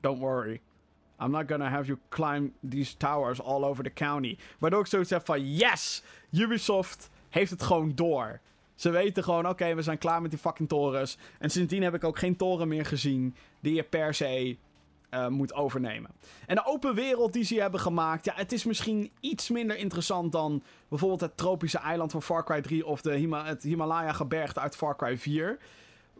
[0.00, 0.60] don't worry.
[1.20, 4.36] I'm not gonna have you climb these towers all over the county.
[4.58, 6.02] Waardoor ik zoiets heb van, yes!
[6.30, 8.40] Ubisoft heeft het gewoon door.
[8.74, 11.18] Ze weten gewoon, oké, we zijn klaar met die fucking torens.
[11.38, 14.56] En sindsdien heb ik ook geen toren meer gezien die je per se
[15.14, 16.10] uh, moet overnemen.
[16.46, 20.32] En de open wereld die ze hebben gemaakt, ja, het is misschien iets minder interessant
[20.32, 24.96] dan bijvoorbeeld het tropische eiland van Far Cry 3 of de het Himalaya-gebergte uit Far
[24.96, 25.58] Cry 4.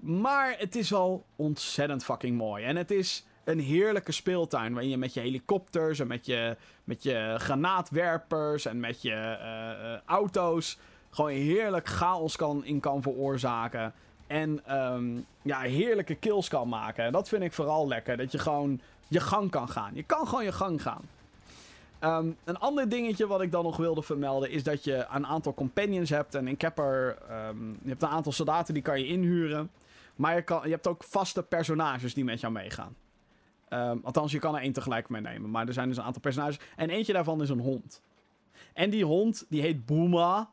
[0.01, 2.65] Maar het is wel ontzettend fucking mooi.
[2.65, 4.73] En het is een heerlijke speeltuin.
[4.73, 10.09] Waarin je met je helikopters en met je, met je granaatwerpers en met je uh,
[10.11, 10.79] auto's.
[11.11, 13.95] gewoon heerlijk chaos kan, in kan veroorzaken.
[14.33, 17.05] En um, ja, heerlijke kills kan maken.
[17.05, 18.17] En dat vind ik vooral lekker.
[18.17, 19.91] Dat je gewoon je gang kan gaan.
[19.95, 21.03] Je kan gewoon je gang gaan.
[22.01, 25.55] Um, een ander dingetje wat ik dan nog wilde vermelden is dat je een aantal
[25.55, 26.35] companions hebt.
[26.35, 27.19] En ik heb er.
[27.49, 29.71] Um, je hebt een aantal soldaten die kan je inhuren.
[30.17, 32.97] Maar je, kan, je hebt ook vaste personages die met jou meegaan.
[34.03, 35.51] Althans, je kan er één tegelijk meenemen.
[35.51, 36.59] Maar er zijn dus een aantal personages.
[36.77, 38.03] En eentje daarvan is een hond.
[38.73, 40.51] En die hond, die heet Booma.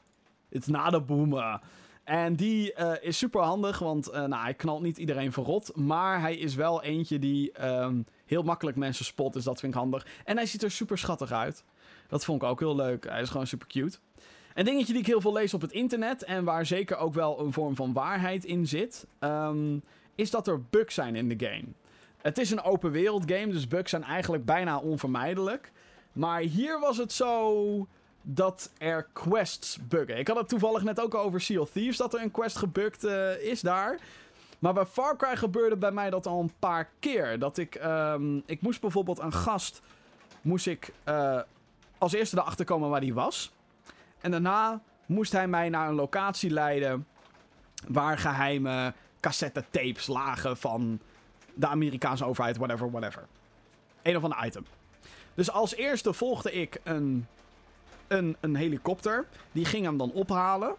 [0.50, 1.62] Het is na de Booma.
[2.10, 5.76] En die uh, is super handig, want uh, nou, hij knalt niet iedereen verrot.
[5.76, 9.80] Maar hij is wel eentje die um, heel makkelijk mensen spot, dus dat vind ik
[9.80, 10.08] handig.
[10.26, 11.64] En hij ziet er super schattig uit.
[12.08, 13.06] Dat vond ik ook heel leuk.
[13.10, 13.98] Hij is gewoon super cute.
[14.54, 17.40] Een dingetje die ik heel veel lees op het internet en waar zeker ook wel
[17.40, 19.84] een vorm van waarheid in zit, um,
[20.16, 21.68] is dat er bugs zijn in de game.
[22.18, 25.72] Het is een open wereld game, dus bugs zijn eigenlijk bijna onvermijdelijk.
[26.14, 27.88] Maar hier was het zo
[28.22, 30.18] dat er quests buggen.
[30.18, 33.06] Ik had het toevallig net ook over Sea of Thieves, dat er een quest gebukt
[33.06, 34.00] uh, is daar.
[34.60, 37.40] Maar bij Far Cry gebeurde bij mij dat al een paar keer.
[37.40, 39.82] Dat ik, um, ik moest bijvoorbeeld een gast,
[40.42, 41.40] moest ik uh,
[41.98, 43.52] als eerste erachter komen waar die was.
[44.22, 47.08] En daarna moest hij mij naar een locatie leiden
[47.88, 51.00] waar geheime cassette tapes lagen van
[51.54, 53.28] de Amerikaanse overheid, whatever, whatever.
[54.02, 54.66] Een of ander item.
[55.34, 57.28] Dus als eerste volgde ik een
[58.10, 59.26] een, een helikopter.
[59.52, 60.76] Die ging hem dan ophalen.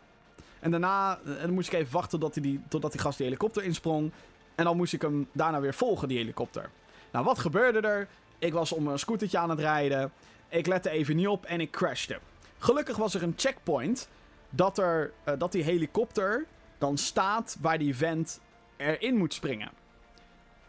[0.60, 3.62] En daarna en dan moest ik even wachten tot die, totdat die gast die helikopter
[3.62, 4.12] insprong.
[4.54, 6.70] En dan moest ik hem daarna weer volgen, die helikopter.
[7.12, 8.08] Nou, wat gebeurde er?
[8.38, 10.12] Ik was om een scootertje aan het rijden.
[10.48, 12.18] Ik lette even niet op en ik crashte.
[12.58, 14.08] Gelukkig was er een checkpoint
[14.50, 16.46] dat, er, uh, dat die helikopter
[16.78, 18.40] dan staat waar die vent
[18.76, 19.70] erin moet springen.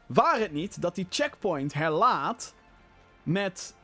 [0.05, 2.53] Waar het niet dat die checkpoint herlaat
[3.23, 3.75] met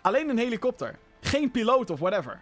[0.00, 0.98] alleen een helikopter.
[1.34, 2.40] Geen piloot of whatever.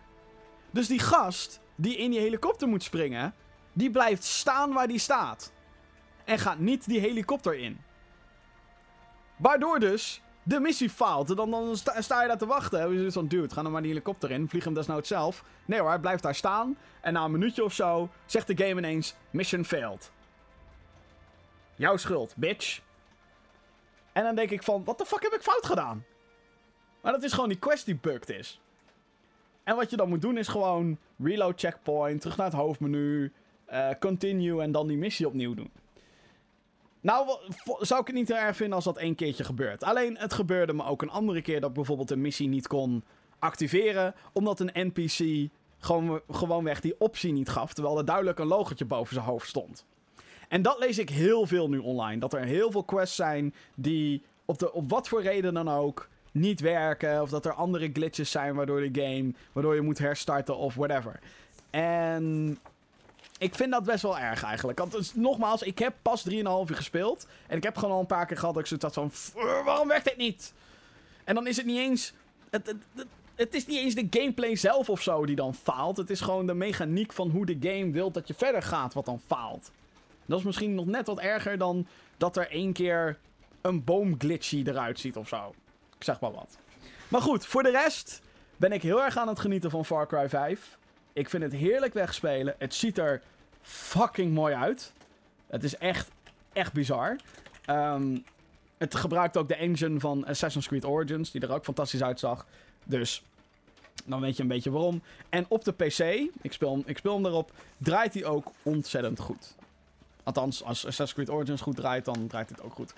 [0.71, 3.35] Dus die gast die in die helikopter moet springen,
[3.73, 5.53] die blijft staan waar die staat.
[6.25, 7.81] En gaat niet die helikopter in.
[9.37, 11.37] Waardoor dus de missie faalt.
[11.37, 12.81] Dan, dan sta, je daar te wachten.
[12.81, 14.49] En je van, dude, ga dan maar die helikopter in.
[14.49, 15.45] Vlieg hem desnoods zelf.
[15.65, 16.79] Nee hoor, hij blijft daar staan.
[17.01, 20.11] En na een minuutje of zo zegt de game ineens, mission failed.
[21.75, 22.81] Jouw schuld, bitch.
[24.13, 26.05] En dan denk ik van, wat de fuck heb ik fout gedaan?
[27.01, 28.61] Maar dat is gewoon die quest die bugged is.
[29.65, 33.33] En wat je dan moet doen is gewoon reload checkpoint, terug naar het hoofdmenu,
[33.73, 35.71] uh, continue en dan die missie opnieuw doen.
[37.01, 37.39] Nou,
[37.81, 39.85] zou ik het niet erg vinden als dat één keertje gebeurt.
[39.85, 43.05] Alleen, het gebeurde me ook een andere keer dat ik bijvoorbeeld een missie niet kon
[43.39, 48.85] activeren, omdat een NPC gewoon, gewoonweg die optie niet gaf, terwijl er duidelijk een logotje
[48.85, 49.87] boven zijn hoofd stond.
[50.49, 52.21] En dat lees ik heel veel nu online.
[52.21, 56.09] Dat er heel veel quests zijn die op, de, op wat voor reden dan ook
[56.33, 57.23] niet werken.
[57.23, 59.33] Of dat er andere glitches zijn waardoor de game.
[59.53, 61.21] Waardoor je moet herstarten of whatever.
[61.71, 62.59] En.
[63.39, 64.79] Ik vind dat best wel erg eigenlijk.
[64.79, 67.27] Want nogmaals, ik heb pas 3,5 uur gespeeld.
[67.47, 69.43] En ik heb gewoon al een paar keer gehad dat ik zoiets had van.
[69.65, 70.53] Waarom werkt dit niet?
[71.25, 72.13] En dan is het niet eens.
[72.51, 75.97] Het, het, het, is niet eens de gameplay zelf of zo die dan faalt.
[75.97, 79.05] Het is gewoon de mechaniek van hoe de game wil dat je verder gaat wat
[79.05, 79.71] dan faalt.
[80.27, 83.19] Dat is misschien nog net wat erger dan dat er één keer
[83.61, 85.55] een boom glitchy eruit ziet of zo.
[86.03, 86.59] Ik zeg maar wat.
[87.09, 88.21] Maar goed, voor de rest
[88.57, 90.79] ben ik heel erg aan het genieten van Far Cry 5.
[91.13, 92.55] Ik vind het heerlijk wegspelen.
[92.59, 93.23] Het ziet er
[93.61, 94.93] fucking mooi uit.
[95.47, 96.11] Het is echt,
[96.53, 97.17] echt bizar.
[97.71, 98.25] Um,
[98.79, 102.47] het gebruikt ook de engine van Assassin's Creed Origins, die er ook fantastisch uitzag.
[102.85, 103.23] Dus
[104.05, 105.03] dan weet je een beetje waarom.
[105.29, 105.99] En op de PC,
[106.41, 109.55] ik speel, ik speel hem erop, draait hij ook ontzettend goed.
[110.23, 112.93] Althans, als Assassin's Creed Origins goed draait, dan draait het ook goed.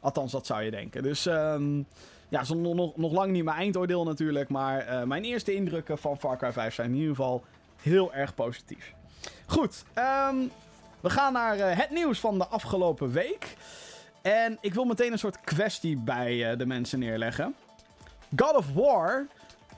[0.00, 1.02] Althans, dat zou je denken.
[1.02, 1.86] Dus um,
[2.30, 4.48] ja, is nog, nog lang niet mijn eindoordeel natuurlijk.
[4.48, 7.44] Maar uh, mijn eerste indrukken van Far Cry 5 zijn in ieder geval
[7.82, 8.94] heel erg positief.
[9.46, 9.84] Goed,
[10.28, 10.50] um,
[11.00, 13.56] we gaan naar uh, het nieuws van de afgelopen week.
[14.22, 17.54] En ik wil meteen een soort kwestie bij uh, de mensen neerleggen.
[18.36, 19.26] God of War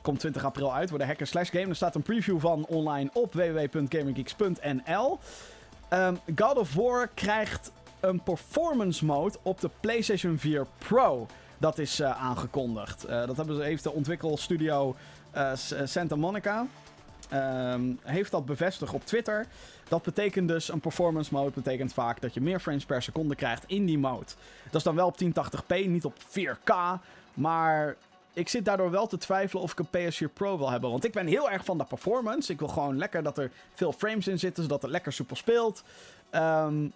[0.02, 1.68] komt 20 april uit voor de Hacker Slash Game.
[1.68, 5.18] Er staat een preview van online op www.gamergeeks.nl.
[5.92, 11.26] Um, God of War krijgt een performance mode op de PlayStation 4 Pro.
[11.62, 13.04] Dat is eh, aangekondigd.
[13.04, 14.96] Eh, dat hebben ze, heeft de ontwikkelstudio
[15.30, 15.52] eh,
[15.84, 16.66] Santa Monica.
[17.28, 19.46] ehm, heeft dat bevestigd op Twitter.
[19.88, 21.50] Dat betekent dus een performance mode.
[21.50, 24.26] Betekent vaak dat je meer frames per seconde krijgt in die mode.
[24.64, 26.74] Dat is dan wel op 1080p, niet op 4K.
[27.34, 27.96] Maar
[28.32, 30.90] ik zit daardoor wel te twijfelen of ik een PS4 Pro wil hebben.
[30.90, 32.52] Want ik ben heel erg van de performance.
[32.52, 35.82] Ik wil gewoon lekker dat er veel frames in zitten, zodat het lekker soepel speelt.
[36.30, 36.86] Ehm,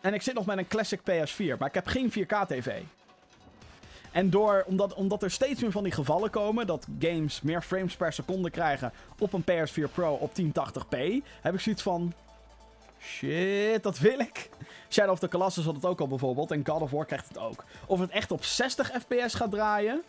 [0.00, 2.82] en ik zit nog met een classic PS4, maar ik heb geen 4K TV.
[4.14, 7.96] En door, omdat, omdat er steeds meer van die gevallen komen dat games meer frames
[7.96, 10.98] per seconde krijgen op een PS4 Pro op 1080p,
[11.40, 12.12] heb ik zoiets van.
[13.00, 14.50] Shit, dat wil ik.
[14.88, 16.50] Shadow of the Colossus had het ook al bijvoorbeeld.
[16.50, 17.64] En God of War krijgt het ook.
[17.86, 20.02] Of het echt op 60 fps gaat draaien,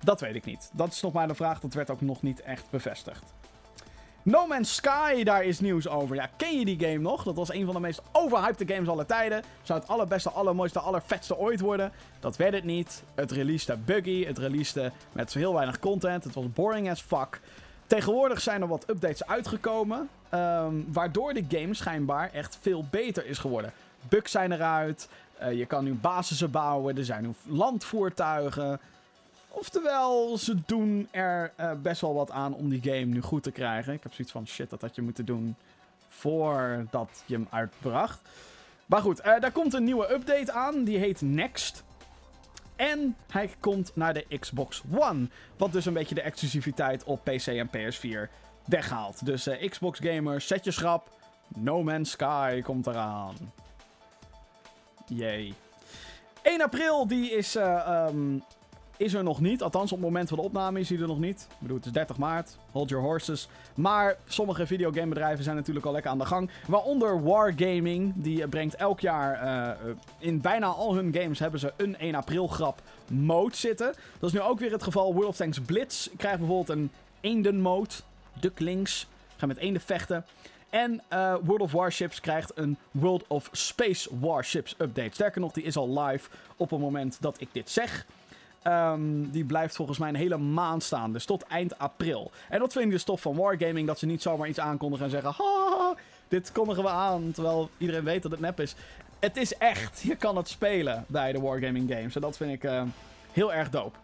[0.00, 0.70] dat weet ik niet.
[0.72, 1.60] Dat is nog maar de vraag.
[1.60, 3.34] Dat werd ook nog niet echt bevestigd.
[4.26, 6.16] No Man's Sky, daar is nieuws over.
[6.16, 7.22] Ja, ken je die game nog?
[7.22, 9.42] Dat was een van de meest overhyped games aller tijden.
[9.62, 11.92] Zou het allerbeste, allermooiste, allervetste ooit worden.
[12.20, 13.02] Dat werd het niet.
[13.14, 14.24] Het releasede buggy.
[14.24, 16.24] Het releasede met heel weinig content.
[16.24, 17.40] Het was boring as fuck.
[17.86, 20.08] Tegenwoordig zijn er wat updates uitgekomen.
[20.28, 23.72] ehm, waardoor de game schijnbaar echt veel beter is geworden.
[24.08, 25.08] Bugs zijn eruit.
[25.38, 26.96] eh, je kan nu basissen bouwen.
[26.96, 28.80] Er zijn nu landvoertuigen.
[29.58, 33.50] Oftewel, ze doen er eh, best wel wat aan om die game nu goed te
[33.50, 33.92] krijgen.
[33.92, 35.56] Ik heb zoiets van, shit, dat had je moeten doen
[36.08, 38.20] voordat je hem uitbracht.
[38.86, 40.84] Maar goed, eh, daar komt een nieuwe update aan.
[40.84, 41.84] Die heet Next.
[42.76, 45.28] En hij komt naar de Xbox One.
[45.56, 48.30] Wat dus een beetje de exclusiviteit op PC en PS4
[48.64, 49.26] weghaalt.
[49.26, 51.08] Dus eh, Xbox gamers, zet je schrap.
[51.48, 53.34] No Man's Sky komt eraan.
[55.06, 55.54] Yay.
[56.42, 58.38] 1 april, die is, eh, ehm,
[58.96, 59.62] is er nog niet.
[59.62, 61.46] Althans, op het moment van de opname is hij er nog niet.
[61.50, 62.56] Ik bedoel, het is 30 maart.
[62.70, 63.48] Hold your horses.
[63.74, 66.50] Maar sommige videogamebedrijven zijn natuurlijk al lekker aan de gang.
[66.66, 68.12] Waaronder Wargaming.
[68.16, 69.40] Die eh, brengt elk jaar...
[69.40, 73.94] eh, in bijna al hun games hebben ze een 1 april grap mode zitten.
[74.18, 75.12] Dat is nu ook weer het geval.
[75.12, 77.94] World of Tanks Blitz krijgt bijvoorbeeld een eenden mode.
[78.40, 79.06] Ducklings.
[79.36, 80.24] Gaan met eenden vechten.
[80.70, 85.14] En eh, World of Warships krijgt een World of Space Warships update.
[85.14, 88.06] Sterker nog, die is al live op het moment dat ik dit zeg.
[88.66, 91.12] Ehm, die blijft volgens mij een hele maand staan.
[91.12, 92.30] Dus tot eind april.
[92.48, 93.86] En dat vind ik dus tof van Wargaming.
[93.86, 95.34] Dat ze niet zomaar iets aankondigen en zeggen...
[96.28, 97.30] Dit kondigen we aan.
[97.32, 98.74] Terwijl iedereen weet dat het nep is.
[99.18, 100.00] Het is echt.
[100.00, 102.14] Je kan het spelen bij de Wargaming games.
[102.14, 102.82] En dat vind ik eh,
[103.32, 103.98] heel erg dope.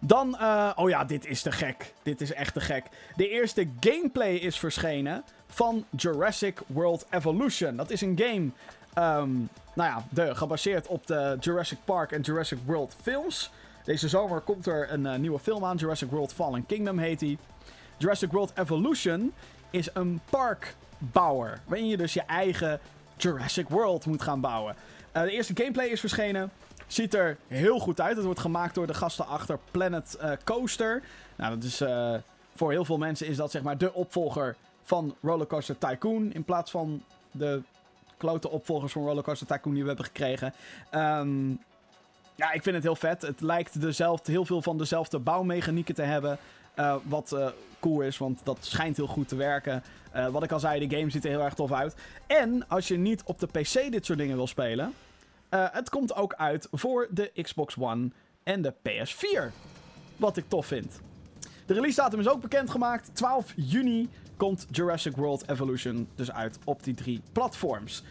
[0.00, 1.92] Dan, eh, oh ja, dit is te gek.
[2.02, 2.84] Dit is echt te gek.
[3.16, 7.76] De eerste gameplay is verschenen van Jurassic World Evolution.
[7.76, 8.50] Dat is een game,
[8.96, 9.30] ehm,
[9.74, 13.50] nou ja, de, gebaseerd op de Jurassic Park en Jurassic World films.
[13.84, 15.76] Deze zomer komt er een eh, nieuwe film aan.
[15.76, 17.38] Jurassic World Fallen Kingdom heet die.
[17.96, 19.32] Jurassic World Evolution
[19.70, 21.60] is een parkbouwer.
[21.66, 22.80] Waarin je dus je eigen
[23.16, 24.76] Jurassic World moet gaan bouwen.
[25.12, 26.50] Eh, de eerste gameplay is verschenen.
[26.86, 28.16] Ziet er heel goed uit.
[28.16, 31.02] Het wordt gemaakt door de gasten achter Planet eh, Coaster.
[31.36, 31.82] Nou, dat is
[32.54, 36.32] voor heel veel mensen is dat zeg maar de opvolger van Rollercoaster Tycoon.
[36.32, 37.62] In plaats van de
[38.16, 40.54] klote opvolgers van Rollercoaster Tycoon die we hebben gekregen.
[40.90, 41.48] Ehm,
[42.34, 43.22] ja, ik vind het heel vet.
[43.22, 46.38] Het lijkt dezelfde, heel veel van dezelfde bouwmechanieken te hebben.
[46.74, 47.48] eh, wat eh,
[47.80, 49.82] cool is, want dat schijnt heel goed te werken.
[50.12, 51.94] Eh, wat ik al zei, de game ziet er heel erg tof uit.
[52.26, 54.92] En als je niet op de PC dit soort dingen wil spelen,
[55.48, 58.10] het komt ook uit voor de Xbox One
[58.42, 59.52] en de PS4.
[60.16, 61.00] Wat ik tof vind.
[61.66, 63.10] De release datum is ook bekendgemaakt.
[63.12, 68.02] 12 juni komt Jurassic World Evolution dus uit op die drie platforms.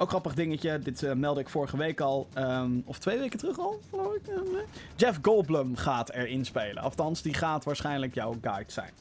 [0.00, 3.58] Ook grappig dingetje, dit eh, meldde ik vorige week al, ehm, of twee weken terug
[3.58, 3.98] al, eh,
[4.52, 4.62] nee.
[4.96, 6.82] Jeff Goldblum gaat erin spelen.
[6.82, 8.92] Althans, die gaat waarschijnlijk jouw guide zijn.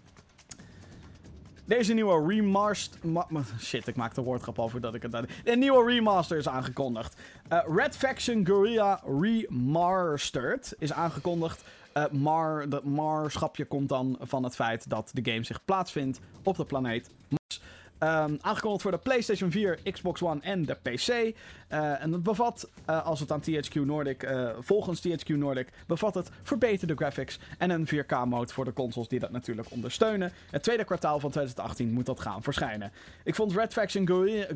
[1.65, 3.45] Deze nieuwe remastered...
[3.59, 5.15] shit, ik maak de woordgrap over dat ik het...
[5.43, 7.15] Een nieuwe remaster is aangekondigd.
[7.47, 11.63] Eh, Red Faction Guerrilla Remastered is aangekondigd.
[11.97, 16.57] Eh, maar dat maar-schapje komt dan van het feit dat de game zich plaatsvindt op
[16.57, 17.61] de planeet Mars.
[17.97, 21.07] Ehm, aangekondigd voor de PlayStation 4, Xbox One en de PC.
[21.07, 26.13] Eh, en het bevat, eh, als het aan THQ Nordic, eh, volgens THQ Nordic, bevat
[26.13, 30.31] het verbeterde graphics en een 4K-mode voor de consoles die dat natuurlijk ondersteunen.
[30.51, 32.91] Het tweede kwartaal van 2018 moet dat gaan verschijnen.
[33.23, 34.07] Ik vond Red Faction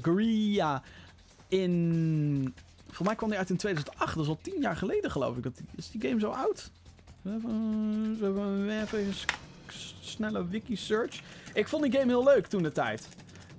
[0.01, 0.83] Guerrilla,
[1.47, 2.53] in...
[2.89, 5.45] Voor mij kwam die uit in 2008, dat is al 10 jaar geleden geloof ik.
[5.75, 6.71] Is die game zo oud?
[7.25, 8.17] Even,
[8.81, 9.13] even, een
[9.99, 11.21] snelle wiki-search.
[11.53, 13.07] Ik vond die game heel leuk toen de tijd.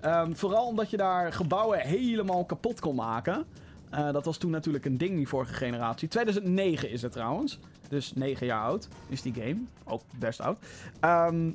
[0.00, 3.44] Ehm, vooral omdat je daar gebouwen helemaal kapot kon maken.
[3.90, 6.08] Eh, dat was toen natuurlijk een ding, die vorige generatie.
[6.08, 7.58] 2009 is het trouwens.
[7.88, 9.60] Dus 9 jaar oud is die game.
[9.84, 10.58] Ook best oud.
[11.00, 11.48] Ehm,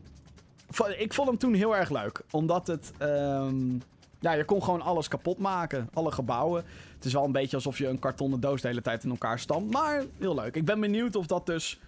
[0.98, 2.22] ik vond hem toen heel erg leuk.
[2.32, 2.92] Omdat het...
[2.98, 3.78] ehm,
[4.20, 5.90] ja, je kon gewoon alles kapot maken.
[5.94, 6.64] Alle gebouwen.
[6.96, 9.40] Het is wel een beetje alsof je een kartonnen doos de hele tijd in elkaar
[9.40, 9.74] stampt.
[9.74, 10.56] Maar heel leuk.
[10.56, 11.80] Ik ben benieuwd of dat dus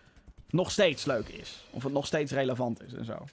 [0.50, 1.66] nog steeds leuk is.
[1.70, 3.26] Of het nog steeds relevant is en zo.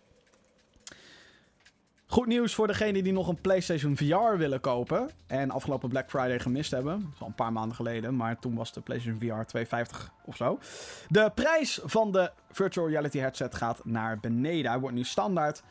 [2.08, 5.10] Goed nieuws voor degenen die nog een PlayStation VR willen kopen.
[5.26, 7.00] En afgelopen Black Friday gemist hebben.
[7.00, 8.16] Dat is al een paar maanden geleden.
[8.16, 10.58] Maar toen was de PlayStation VR 250 of zo.
[11.08, 14.70] De prijs van de virtual reality headset gaat naar beneden.
[14.70, 15.62] Hij wordt nu standaard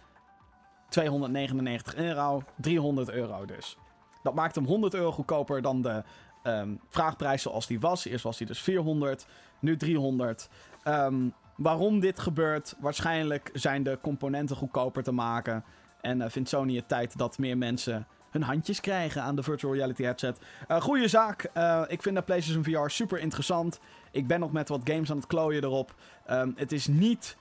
[0.89, 2.43] 299 euro.
[2.55, 3.77] 300 euro dus.
[4.23, 6.03] Dat maakt hem 100 euro goedkoper dan de
[6.43, 8.05] um, vraagprijs zoals die was.
[8.05, 9.25] Eerst was hij dus 400,
[9.59, 10.49] nu 300.
[10.87, 12.75] Um, waarom dit gebeurt?
[12.79, 15.63] Waarschijnlijk zijn de componenten goedkoper te maken.
[16.01, 19.73] En uh, vindt Sony het tijd dat meer mensen hun handjes krijgen aan de virtual
[19.73, 20.39] reality headset.
[20.67, 21.49] Uh, goeie zaak.
[21.57, 23.79] Uh, ik vind de PlayStation VR super interessant.
[24.11, 25.95] Ik ben nog met wat games aan het klooien erop.
[26.31, 27.37] Um, het is niet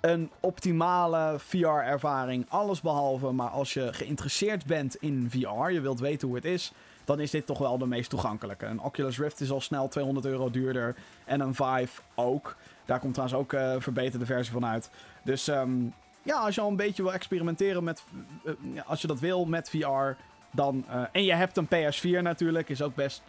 [0.00, 3.32] een optimale VR-ervaring, alles behalve.
[3.32, 6.72] Maar als je geïnteresseerd bent in VR, je wilt weten hoe het is,
[7.06, 8.66] dan is dit toch wel de meest toegankelijke.
[8.66, 10.96] Een Oculus Rift is al snel 200 euro duurder.
[11.24, 12.56] En een Vive ook.
[12.84, 14.90] Daar komt trouwens ook een uh, verbeterde versie van uit.
[15.24, 18.04] Dus um, ja, als je al een beetje wil experimenteren met.
[18.44, 20.22] Uh, als je dat wil met VR.
[20.52, 23.22] Dan, en je hebt een PS4 natuurlijk, is ook best.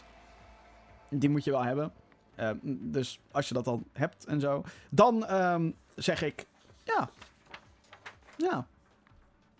[1.09, 1.91] Die moet je wel hebben.
[2.39, 4.63] Uh, dus als je dat dan hebt en zo.
[4.89, 6.45] Dan um, zeg ik.
[6.83, 7.09] Ja.
[8.35, 8.67] Ja.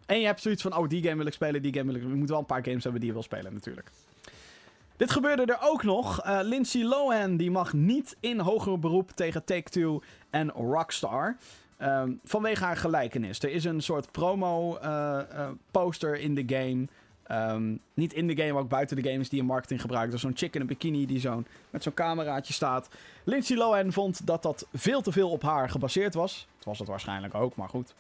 [0.06, 0.76] En je hebt zoiets van.
[0.76, 2.02] Oh, die game wil ik spelen, die game wil ik.
[2.02, 3.92] Je moet wel een paar games hebben die je wil spelen, natuurlijk.
[4.98, 6.26] Dit gebeurde er ook nog.
[6.26, 11.36] Uh, Lindsay Lohan die mag niet in hoger beroep tegen Take-Two en Rockstar.
[11.82, 13.40] Um, vanwege haar gelijkenis.
[13.40, 16.88] Er is een soort promo uh, uh, poster in de game.
[17.52, 20.12] Um, niet in de game, maar ook buiten de games die in marketing gebruikt.
[20.12, 22.90] Dus zo'n chick in een bikini die zo'n, met zo'n cameraatje staat.
[23.24, 26.48] Lindsay Lohan vond dat dat veel te veel op haar gebaseerd was.
[26.56, 27.94] Het was het waarschijnlijk ook, maar goed.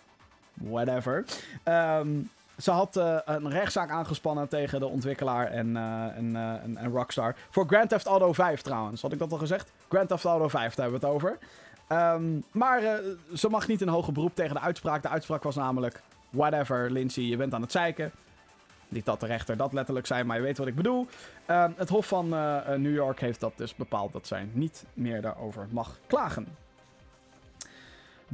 [0.53, 1.25] Whatever.
[1.63, 5.77] Um, ze had uh, een rechtszaak aangespannen tegen de ontwikkelaar en,
[6.15, 7.35] en, uh, en, en, Rockstar.
[7.49, 9.01] Voor Grand Theft Auto 5 trouwens.
[9.01, 9.71] Had ik dat al gezegd?
[9.89, 11.37] Grand Theft Auto 5, daar hebben we het over.
[11.91, 12.81] Um, maar
[13.33, 15.01] ze mag niet in hoger beroep tegen de uitspraak.
[15.01, 16.01] De uitspraak was namelijk...
[16.29, 18.11] Whatever, Lindsay, je bent aan het zeiken.
[18.87, 21.07] Niet dat de rechter dat letterlijk zei, maar je weet wat ik bedoel.
[21.49, 22.29] Uh, het Hof van
[22.77, 26.47] New York heeft dat dus bepaald dat zij niet meer daarover mag klagen.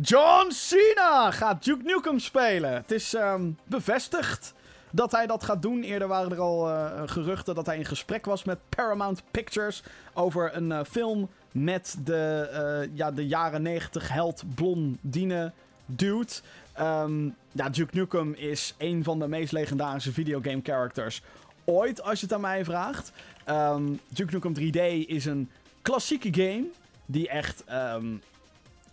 [0.01, 2.73] John Cena gaat Duke Nukem spelen.
[2.73, 4.53] Het is um, bevestigd
[4.91, 5.83] dat hij dat gaat doen.
[5.83, 10.55] Eerder waren er al uh, geruchten dat hij in gesprek was met Paramount Pictures over
[10.55, 12.49] een uh, film met de,
[12.87, 15.51] uh, ja, de jaren 90 held blondine
[15.85, 16.31] dude.
[16.79, 21.21] Um, ja, Duke Nukem is een van de meest legendarische videogame characters
[21.65, 23.11] ooit, als je het aan mij vraagt.
[23.49, 25.49] Um, Duke Nukem 3D is een
[25.81, 26.65] klassieke game
[27.05, 27.63] die echt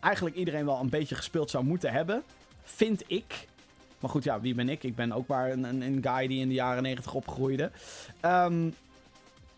[0.00, 2.22] eigenlijk iedereen wel een beetje gespeeld zou moeten hebben.
[2.62, 3.48] Vind ik.
[4.00, 4.82] Maar goed, ja, wie ben ik?
[4.82, 7.70] Ik ben ook maar een, een, guy die in de jaren 90 opgroeide.
[8.24, 8.74] Um,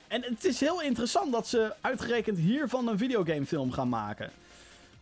[0.09, 4.31] en het is heel interessant dat ze uitgerekend hiervan een videogamefilm gaan maken.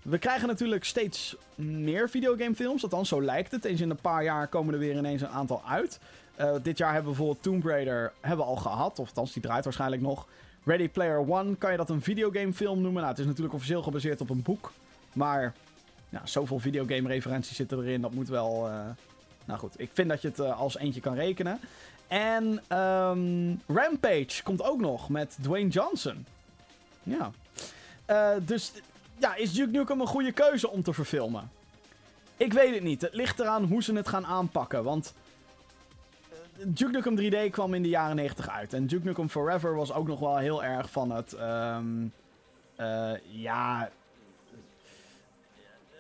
[0.02, 2.82] We krijgen natuurlijk steeds meer videogamefilms.
[2.82, 3.64] Althans, zo lijkt het.
[3.64, 5.98] Eens in een paar jaar komen er weer ineens een aantal uit.
[6.40, 8.98] Uh, dit jaar hebben we bijvoorbeeld Tomb Raider hebben we al gehad.
[8.98, 10.26] Of althans, die draait waarschijnlijk nog.
[10.64, 13.02] Ready Player One, kan je dat een videogamefilm noemen?
[13.02, 14.72] Nou, het is natuurlijk officieel gebaseerd op een boek.
[15.12, 15.54] Maar
[16.08, 18.00] ja, zoveel videogame-referenties zitten erin.
[18.00, 18.68] Dat moet wel.
[18.68, 18.86] Uh...
[19.44, 21.60] Nou goed, ik vind dat je het uh, als eentje kan rekenen.
[22.08, 26.26] En um, Rampage komt ook nog met Dwayne Johnson.
[27.02, 27.30] Ja.
[28.10, 28.72] Uh, dus
[29.18, 31.50] ja, is Duke Nukem een goede keuze om te verfilmen?
[32.36, 33.00] Ik weet het niet.
[33.00, 34.84] Het ligt eraan hoe ze het gaan aanpakken.
[34.84, 35.14] Want
[36.64, 38.72] Duke Nukem 3D kwam in de jaren 90 uit.
[38.72, 41.32] En Duke Nukem Forever was ook nog wel heel erg van het.
[41.32, 43.90] Uh, ja.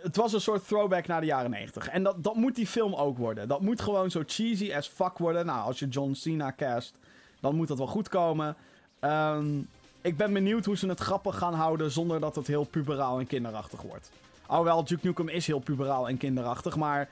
[0.02, 1.88] Het was een soort throwback naar de jaren 90.
[1.88, 3.48] En dat, dat moet die film ook worden.
[3.48, 5.46] Dat moet gewoon zo cheesy as fuck worden.
[5.46, 6.94] Nou, als je John Cena cast,
[7.40, 8.56] dan moet dat wel goed komen.
[9.00, 9.68] Um,
[10.00, 13.26] ik ben benieuwd hoe ze het grappig gaan houden zonder dat het heel puberaal en
[13.26, 14.10] kinderachtig wordt.
[14.46, 17.08] Alhoewel, Duke Nukem is heel puberaal en kinderachtig, maar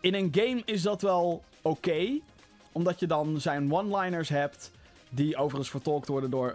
[0.00, 2.18] in een game is dat wel oké.
[2.72, 4.70] Omdat je dan zijn one-liners hebt,
[5.10, 6.54] die overigens vertolkt worden door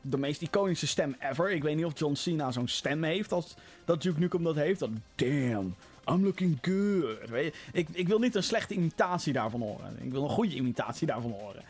[0.00, 1.50] de meest iconische stem ever.
[1.50, 4.80] Ik weet niet of John Cena zo'n stem heeft als dat Duke Nukem dat heeft.
[4.80, 5.74] Dat, damn,
[6.06, 7.52] I'm looking good.
[7.72, 9.96] Ik, ik wil niet een slechte imitatie daarvan horen.
[10.00, 11.62] Ik wil een goede imitatie daarvan horen.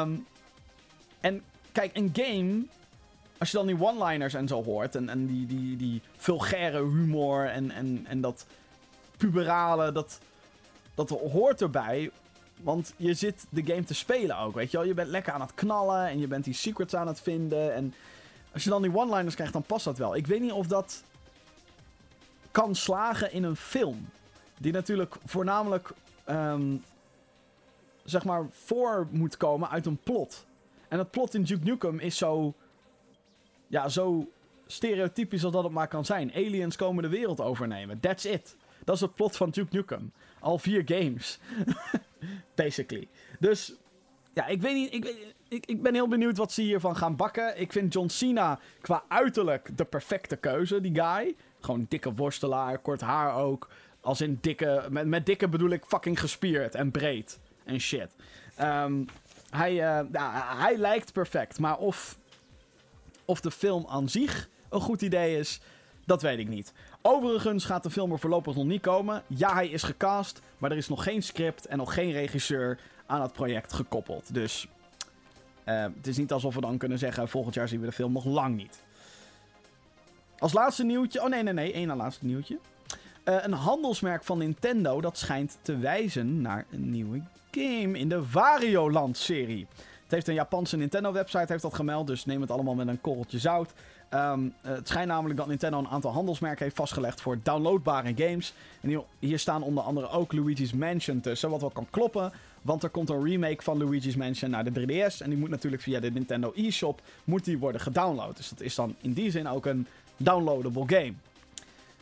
[0.00, 0.26] Um,
[1.20, 1.42] en
[1.72, 2.64] kijk, een game,
[3.38, 7.46] als je dan die one-liners en zo hoort, en, en die, die, die vulgaire humor
[7.48, 8.46] en, en, en dat
[9.16, 10.20] puberale, dat,
[10.94, 12.10] dat hoort erbij.
[12.60, 14.86] Want je zit de game te spelen ook, weet je wel.
[14.86, 17.74] Je bent lekker aan het knallen en je bent die secrets aan het vinden.
[17.74, 17.94] En
[18.52, 20.16] als je dan die one-liners krijgt, dan past dat wel.
[20.16, 21.02] Ik weet niet of dat
[22.50, 24.08] kan slagen in een film.
[24.58, 25.90] Die natuurlijk voornamelijk
[26.28, 26.84] um,
[28.04, 30.44] zeg maar, voor moet komen uit een plot.
[30.88, 32.54] En het plot in Duke Nukem is zo...
[33.66, 34.30] Ja, zo
[34.66, 36.32] stereotypisch als dat het maar kan zijn.
[36.34, 38.00] Aliens komen de wereld overnemen.
[38.00, 38.56] That's it.
[38.86, 40.12] Dat is het plot van Duke Nukem.
[40.38, 41.38] Al vier games.
[42.54, 43.08] Basically.
[43.38, 43.74] Dus,
[44.34, 44.94] ja, ik weet niet...
[44.94, 47.60] Ik, ik, ik ben heel benieuwd wat ze hiervan gaan bakken.
[47.60, 51.36] Ik vind John Cena qua uiterlijk de perfecte keuze, die guy.
[51.60, 53.68] Gewoon dikke worstelaar, kort haar ook.
[54.00, 54.86] Als in dikke...
[54.90, 57.38] Met, met dikke bedoel ik fucking gespierd en breed.
[57.64, 58.10] En shit.
[58.60, 59.06] Um,
[59.50, 60.06] hij, ja,
[60.56, 61.58] hij lijkt perfect.
[61.58, 62.18] Maar of,
[63.24, 65.60] of de film aan zich een goed idee is,
[66.04, 66.72] dat weet ik niet.
[67.08, 69.22] Overigens gaat de film er voorlopig nog niet komen.
[69.26, 73.22] Ja, hij is gecast, maar er is nog geen script en nog geen regisseur aan
[73.22, 74.34] het project gekoppeld.
[74.34, 74.68] Dus
[75.64, 78.12] uh, het is niet alsof we dan kunnen zeggen: volgend jaar zien we de film
[78.12, 78.82] nog lang niet.
[80.38, 81.22] Als laatste nieuwtje.
[81.22, 81.72] Oh nee, nee, nee.
[81.72, 82.58] één laatste nieuwtje.
[83.24, 88.30] Uh, een handelsmerk van Nintendo dat schijnt te wijzen naar een nieuwe game in de
[88.30, 89.66] Wario Land-serie.
[90.02, 93.38] Het heeft een Japanse Nintendo-website heeft dat gemeld, dus neem het allemaal met een korreltje
[93.38, 93.72] zout.
[94.14, 98.54] Um, het schijnt namelijk dat Nintendo een aantal handelsmerken heeft vastgelegd voor downloadbare games.
[98.80, 102.32] En hier staan onder andere ook Luigi's Mansion tussen, wat wel kan kloppen.
[102.62, 105.16] Want er komt een remake van Luigi's Mansion naar de 3DS.
[105.18, 108.36] En die moet natuurlijk via de Nintendo eShop moet die worden gedownload.
[108.36, 109.86] Dus dat is dan in die zin ook een
[110.16, 111.12] downloadable game.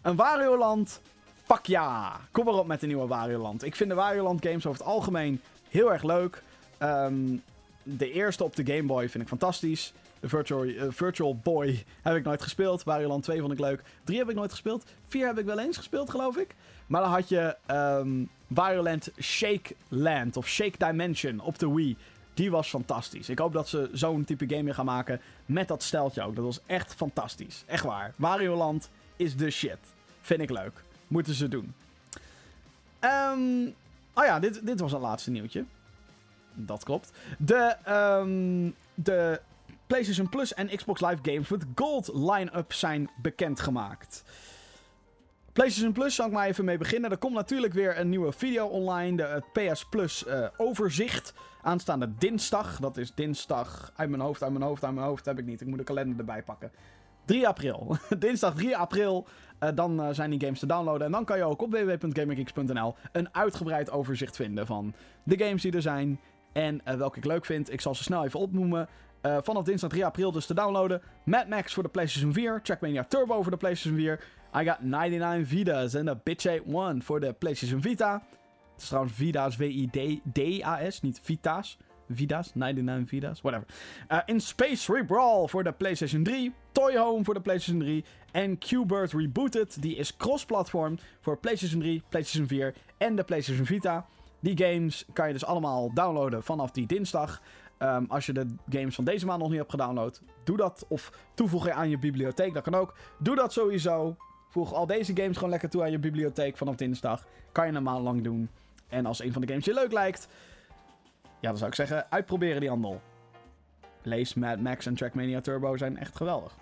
[0.03, 1.01] Een Wario Land
[1.45, 2.21] Fuck ja!
[2.31, 3.65] Kom maar op met de nieuwe Wario Land.
[3.65, 6.43] Ik vind de Wario Land games over het algemeen heel erg leuk.
[6.83, 7.43] Um,
[7.83, 9.93] de eerste op de Game Boy vind ik fantastisch.
[10.25, 12.83] Virtual, uh, Virtual Boy heb ik nooit gespeeld.
[12.83, 13.83] Wario Land 2 vond ik leuk.
[14.05, 14.85] 3 heb ik nooit gespeeld.
[15.07, 16.55] 4 heb ik wel eens gespeeld, geloof ik.
[16.87, 21.97] Maar dan had je um, Wario Land Shake Land of Shake Dimension op de Wii.
[22.35, 23.29] Die was fantastisch.
[23.29, 26.35] Ik hoop dat ze zo'n type game weer gaan maken met dat steltje ook.
[26.35, 27.65] Dat was echt fantastisch.
[27.67, 28.13] Echt waar.
[28.17, 29.79] Wario Land is de shit.
[30.21, 30.83] Vind ik leuk
[31.15, 31.75] moeten ze doen.
[33.01, 33.75] Um,
[34.15, 35.65] oh ja, dit, dit was een laatste nieuwtje.
[36.55, 37.13] Dat klopt.
[37.39, 39.41] De, um, de
[39.87, 44.25] PlayStation Plus en Xbox Live Games with Gold line-up zijn bekendgemaakt.
[45.53, 47.11] PlayStation Plus zal ik maar even mee beginnen.
[47.11, 49.17] Er komt natuurlijk weer een nieuwe video online.
[49.17, 51.35] De, PS Plus uh, overzicht.
[51.63, 52.81] Aanstaande dinsdag.
[52.81, 53.93] Dat is dinsdag.
[53.97, 55.61] Uit mijn hoofd, uit mijn hoofd, uit mijn hoofd heb ik niet.
[55.61, 56.71] Ik moet de kalender erbij pakken.
[57.25, 57.97] 3 april.
[58.19, 59.27] Dinsdag 3 april.
[59.61, 61.07] Uh, dan uh, zijn die games te downloaden.
[61.07, 65.73] En dan kan je ook op www.gamergeeks.nl een uitgebreid overzicht vinden van de games die
[65.73, 66.21] er zijn.
[66.53, 67.73] En welke ik leuk vind.
[67.73, 68.89] Ik zal ze snel even opnoemen.
[69.43, 71.03] Vanaf dinsdag 3 april dus te downloaden.
[71.25, 72.63] Mad Max voor de PlayStation 4.
[72.63, 74.21] Trackmania Turbo voor de PlayStation 4.
[74.57, 78.13] I got 99 Vidas en de Bitch 1 voor de PlayStation Vita.
[78.73, 81.79] Het is trouwens Vida's, V-I-D-A-S, niet Vita's.
[82.09, 83.67] Vida's, 99 Vida's, whatever.
[84.13, 86.53] Uh, in Space Rebrawl voor de PlayStation 3.
[86.73, 88.05] Toy Home voor de PlayStation 3.
[88.33, 94.07] En Q-Bird Rebooted, die is cross-platform voor PlayStation 3, PlayStation 4 en de PlayStation Vita.
[94.41, 97.43] Die games kan je dus allemaal downloaden vanaf die dinsdag.
[97.85, 100.85] Um, als je de games van deze maand nog niet hebt gedownload, doe dat.
[100.89, 102.95] Of toevoeg je aan je bibliotheek, dat kan ook.
[103.19, 104.17] Doe dat sowieso.
[104.49, 107.27] Voeg al deze games gewoon lekker toe aan je bibliotheek vanaf dinsdag.
[107.53, 108.51] Kan je een maand lang doen.
[108.89, 110.29] En als een van de games je leuk lijkt,
[111.23, 113.01] ja, dan zou ik zeggen, uitproberen die handel.
[114.03, 116.53] Lees Mad Max en Trackmania Turbo zijn echt geweldig.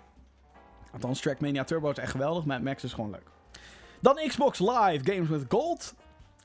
[0.93, 2.45] Althans, Trackmania Turbo is echt geweldig.
[2.45, 3.27] Mad Max is gewoon leuk.
[3.99, 5.93] Dan Xbox Live Games with Gold.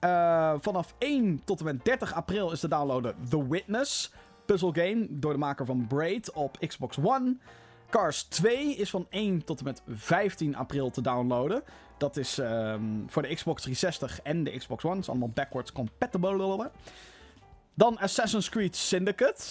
[0.04, 4.12] Uh, vanaf 1 tot en met 30 april is te downloaden The Witness.
[4.48, 7.36] Puzzle game door de maker van Braid op Xbox One.
[7.90, 11.62] Cars 2 is van 1 tot en met 15 april te downloaden.
[11.98, 14.94] Dat is um, voor de Xbox 360 en de Xbox One.
[14.94, 16.70] Het is allemaal backwards compatible.
[17.74, 19.42] Dan Assassin's Creed Syndicate.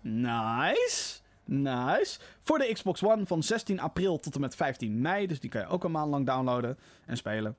[0.00, 1.20] Nice.
[1.44, 2.18] Nice.
[2.40, 5.26] Voor de Xbox One van 16 april tot en met 15 mei.
[5.26, 7.56] Dus die kan je ook een maand lang downloaden en spelen.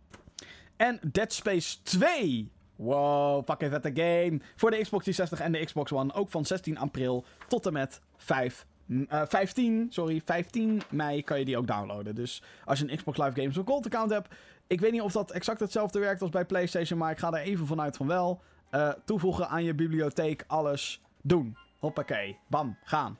[0.75, 2.51] En Dead Space 2.
[2.79, 4.39] Wow, pak even de game.
[4.55, 6.13] Voor de Xbox 360 en de Xbox One.
[6.13, 11.45] Ook van 16 april tot en met 5, uh, 15, sorry, 15 mei kan je
[11.45, 12.15] die ook downloaden.
[12.15, 14.35] Dus als je een Xbox Live Games of Gold account hebt.
[14.67, 16.99] Ik weet niet of dat exact hetzelfde werkt als bij PlayStation.
[16.99, 18.41] Maar ik ga er even vanuit van wel.
[18.71, 21.57] Uh, toevoegen aan je bibliotheek, alles doen.
[21.79, 23.19] Hoppakee, bam, gaan.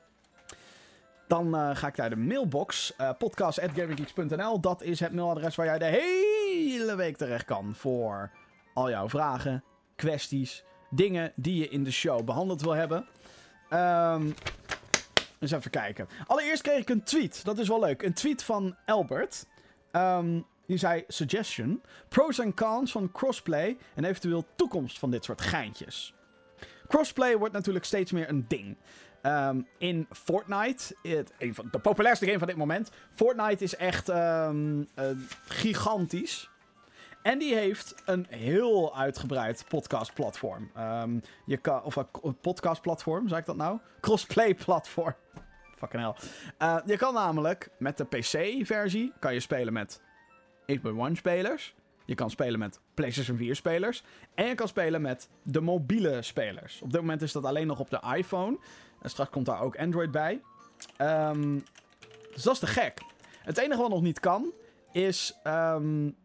[1.26, 4.60] Dan uh, ga ik naar de mailbox, uh, podcast.gaminggeeks.nl.
[4.60, 8.30] Dat is het mailadres waar jij de hele week terecht kan voor
[8.74, 9.64] al jouw vragen,
[9.96, 13.06] kwesties, dingen die je in de show behandeld wil hebben.
[13.70, 14.34] Um,
[15.38, 16.08] eens even kijken.
[16.26, 18.02] Allereerst kreeg ik een tweet, dat is wel leuk.
[18.02, 19.46] Een tweet van Albert.
[19.92, 25.40] Um, die zei suggestion, pros en cons van crossplay en eventueel toekomst van dit soort
[25.40, 26.14] geintjes.
[26.88, 28.76] Crossplay wordt natuurlijk steeds meer een ding.
[29.22, 32.90] Um, in Fortnite, het, een van de populairste game van dit moment.
[33.14, 34.50] Fortnite is echt uh,
[35.48, 36.49] gigantisch.
[37.22, 40.70] En die heeft een heel uitgebreid podcastplatform.
[40.78, 43.78] Um, je kan, of een podcastplatform, zeg ik dat nou?
[44.00, 45.14] Crossplay platform.
[45.78, 46.14] Fucking hell.
[46.68, 50.02] Uh, je kan namelijk met de PC-versie kan je spelen met
[50.66, 51.74] Xbox spelers.
[52.04, 54.02] Je kan spelen met PlayStation 4 spelers.
[54.34, 56.80] En je kan spelen met de mobiele spelers.
[56.82, 58.58] Op dit moment is dat alleen nog op de iPhone.
[59.02, 60.40] En straks komt daar ook Android bij.
[60.98, 61.64] Um,
[62.34, 63.02] dus dat is te gek.
[63.42, 64.52] Het enige wat nog niet kan,
[64.92, 66.16] is um,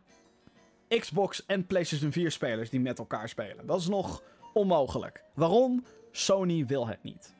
[0.88, 3.68] Xbox en PlayStation 4 spelers die met elkaar spelen.
[3.68, 4.24] Dat is nog
[4.54, 5.24] onmogelijk.
[5.34, 5.84] Waarom?
[6.12, 7.34] Sony wil het niet.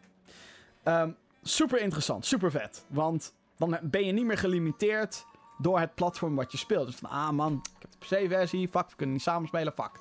[0.84, 2.86] Um, super interessant, super vet.
[2.88, 5.26] Want dan ben je niet meer gelimiteerd
[5.58, 6.86] door het platform wat je speelt.
[6.86, 9.92] Dus van, ah man, ik heb de PC-versie, fuck, we kunnen niet samenspelen, fuck.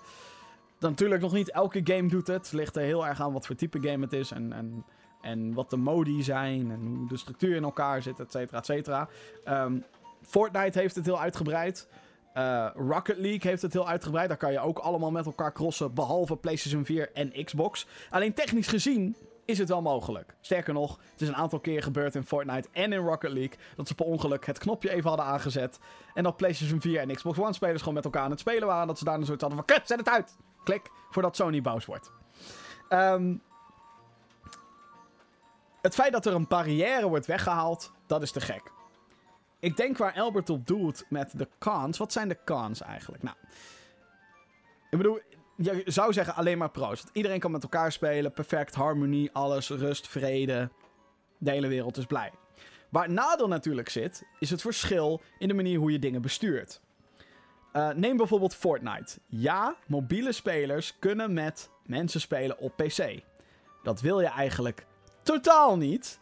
[0.78, 2.44] Dan natuurlijk nog niet elke game doet het.
[2.44, 4.84] Het ligt er heel erg aan wat voor type game het is en, en,
[5.20, 8.66] en wat de modi zijn en hoe de structuur in elkaar zit, et cetera, et
[8.66, 9.08] cetera.
[9.44, 9.78] Ehm,
[10.22, 11.88] Fortnite heeft het heel uitgebreid.
[12.36, 14.28] Uh, Rocket League heeft het heel uitgebreid.
[14.28, 17.86] Daar kan je ook allemaal met elkaar crossen, behalve PlayStation 4 en Xbox.
[18.10, 20.34] Alleen technisch gezien is het wel mogelijk.
[20.40, 23.88] Sterker nog, het is een aantal keer gebeurd in Fortnite en in Rocket League dat
[23.88, 25.78] ze per ongeluk het knopje even hadden aangezet.
[26.14, 28.86] En dat PlayStation 4 en Xbox One spelers gewoon met elkaar aan het spelen waren.
[28.86, 30.36] Dat ze daar een soort hadden van, kut, zet het uit!
[30.64, 32.12] Klik, voordat Sony boos wordt.
[32.88, 33.42] Um,
[35.82, 38.73] het feit dat er een barrière wordt weggehaald, dat is te gek.
[39.64, 41.98] Ik denk waar Albert op doet met de cons.
[41.98, 43.22] Wat zijn de cons eigenlijk?
[43.22, 43.36] Nou,
[44.90, 45.20] ik bedoel,
[45.56, 47.04] je zou zeggen alleen maar pro's.
[47.12, 48.32] Iedereen kan met elkaar spelen.
[48.32, 50.70] Perfect, harmonie, alles, rust, vrede.
[51.38, 52.32] De hele wereld is blij.
[52.88, 56.80] Waar het nadeel natuurlijk zit, is het verschil in de manier hoe je dingen bestuurt.
[57.72, 59.18] Uh, neem bijvoorbeeld Fortnite.
[59.26, 63.20] Ja, mobiele spelers kunnen met mensen spelen op PC.
[63.82, 64.86] Dat wil je eigenlijk
[65.22, 66.20] totaal niet.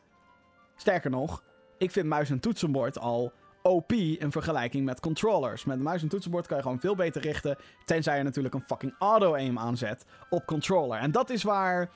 [0.76, 1.42] Sterker nog,
[1.82, 5.64] ik vind muis en toetsenbord al OP in vergelijking met controllers.
[5.64, 7.56] Met muis en toetsenbord kan je gewoon veel beter richten.
[7.84, 10.98] Tenzij je natuurlijk een fucking auto-aim aanzet op controller.
[10.98, 11.90] En dat is waar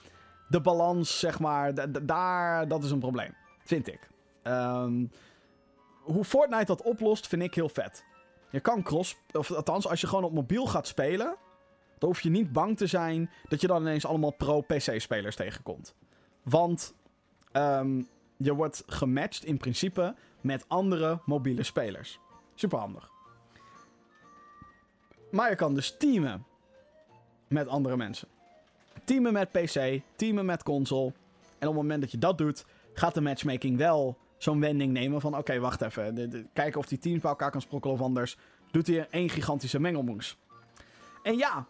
[0.48, 3.34] de balans, zeg maar, daar, dat is een probleem.
[3.64, 4.08] Vind ik.
[4.42, 5.10] Um,
[6.02, 8.04] hoe Fortnite dat oplost, vind ik heel vet.
[8.50, 11.36] Je kan cross, of althans, als je gewoon op mobiel gaat spelen,
[11.98, 15.94] dan hoef je niet bang te zijn dat je dan ineens allemaal pro-PC-spelers tegenkomt.
[16.42, 16.94] Want
[17.52, 22.18] um, je wordt gematcht in principe met andere mobiele spelers.
[22.54, 23.10] Super handig.
[25.30, 26.44] Maar je kan dus teamen
[27.48, 28.28] met andere mensen.
[29.04, 31.12] Teamen met PC, teamen met console.
[31.58, 35.20] En op het moment dat je dat doet, gaat de matchmaking wel zo'n wending nemen
[35.20, 35.36] van...
[35.36, 36.48] Oké, wacht even.
[36.52, 38.36] kijken of die teams bij elkaar kan sprokkelen of anders.
[38.70, 40.38] Doet hij één gigantische mengelmoes.
[41.22, 41.66] En ja,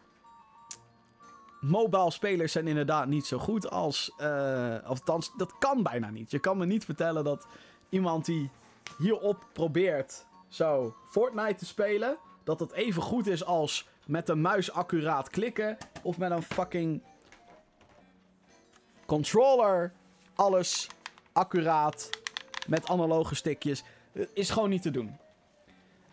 [1.69, 4.13] mobile spelers zijn inderdaad niet zo goed als.
[4.21, 4.91] Uh,
[5.37, 6.31] dat kan bijna niet.
[6.31, 7.47] Je kan me niet vertellen dat
[7.89, 8.51] iemand die
[8.99, 14.73] hierop probeert zo Fortnite te spelen, dat het even goed is als met de muis
[14.73, 17.03] accuraat klikken of met een fucking
[19.07, 19.93] controller
[20.35, 20.89] alles
[21.33, 22.11] accuraat
[22.67, 23.85] met analoge stickjes.
[24.33, 25.17] Is gewoon niet te doen.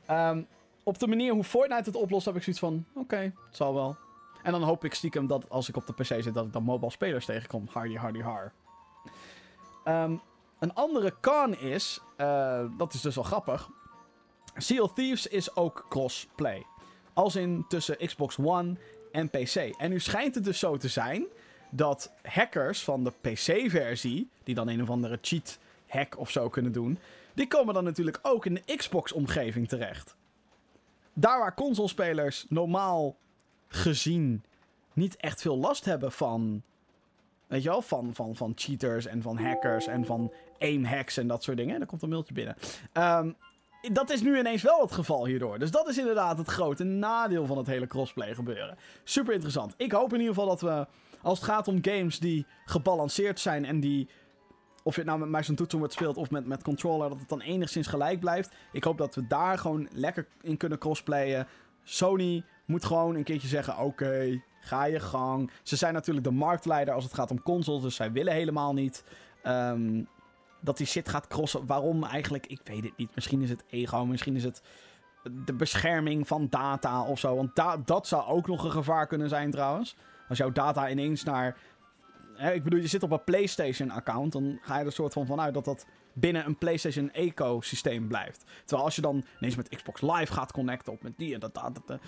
[0.09, 0.47] Um,
[0.83, 3.97] op de manier hoe Fortnite het oplost, heb ik zoiets van: oké, het zal wel.
[4.43, 6.63] En dan hoop ik stiekem dat als ik op de PC zit, dat ik dan
[6.63, 7.67] mobile spelers tegenkom.
[7.71, 8.51] Hardy, hardy, har.
[9.85, 10.21] Um,
[10.59, 13.69] een andere con is, uh, dat is dus wel grappig.
[14.55, 16.65] Sea of Thieves is ook crossplay.
[17.13, 18.75] Als in tussen Xbox One
[19.11, 19.55] en PC.
[19.55, 21.25] En nu schijnt het dus zo te zijn
[21.69, 26.71] dat hackers van de PC-versie, die dan een of andere cheat hack of zo kunnen
[26.71, 26.99] doen,
[27.33, 30.15] die komen dan natuurlijk ook in de Xbox-omgeving terecht.
[31.13, 33.15] Daar waar consolespelers normaal
[33.75, 34.43] gezien
[34.93, 36.61] niet echt veel last hebben van.
[37.47, 41.27] Weet je wel, van, van, van cheaters en van hackers en van aim hacks en
[41.27, 41.81] dat soort dingen.
[41.81, 42.55] Er komt een mailtje binnen.
[42.93, 43.35] Um,
[43.91, 45.59] dat is nu ineens wel het geval hierdoor.
[45.59, 48.77] Dus dat is inderdaad het grote nadeel van het hele crossplay gebeuren.
[49.03, 49.73] Super interessant.
[49.77, 50.87] Ik hoop in ieder geval dat we,
[51.21, 54.09] als het gaat om games die gebalanceerd zijn en die
[54.83, 57.29] of je het nou met muis en toetsenbord speelt of met, met controller, dat het
[57.29, 58.55] dan enigszins gelijk blijft.
[58.71, 61.47] Ik hoop dat we daar gewoon lekker in kunnen crossplayen.
[61.83, 65.51] Sony moet gewoon een keertje zeggen: oké, ga je gang.
[65.63, 69.03] Ze zijn natuurlijk de marktleider als het gaat om consoles, dus zij willen helemaal niet
[69.43, 70.07] um,
[70.61, 71.65] dat die shit gaat crossen.
[71.65, 72.47] Waarom eigenlijk?
[72.47, 73.15] Ik weet het niet.
[73.15, 74.61] Misschien is het ego, misschien is het
[75.45, 77.35] de bescherming van data of zo.
[77.35, 79.95] Want da dat zou ook nog een gevaar kunnen zijn trouwens.
[80.29, 81.57] Als jouw data ineens naar.
[82.33, 84.31] Hè, ik bedoel, je zit op een PlayStation-account.
[84.31, 88.43] Dan ga je er soort van vanuit dat dat binnen een PlayStation-ecosysteem blijft.
[88.59, 90.93] Terwijl als je dan ineens met Xbox Live gaat connecten.
[90.93, 91.53] Of met die en dat.
[91.53, 92.01] dat, dat,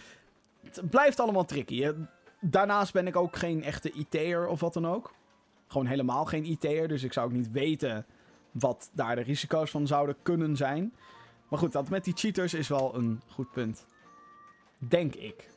[0.66, 1.92] het blijft allemaal tricky.
[2.40, 5.14] Daarnaast ben ik ook geen echte IT'er of wat dan ook.
[5.68, 6.88] Gewoon helemaal geen IT'er.
[6.88, 8.06] Dus ik zou ook niet weten
[8.52, 10.94] wat daar de risico's van zouden kunnen zijn.
[11.50, 13.86] Maar goed, dat met die cheaters is wel een goed punt.
[14.78, 15.50] Denk ik.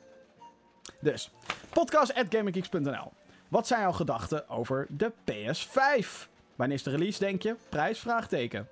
[1.01, 1.31] Dus,
[1.73, 3.13] podcast.gaminggeeks.nl.
[3.49, 6.29] Wat zijn jouw gedachten over de PS5?
[6.57, 7.57] Wanneer is de release, denk je?
[7.69, 7.99] Prijs?
[7.99, 8.69] Vraagteken.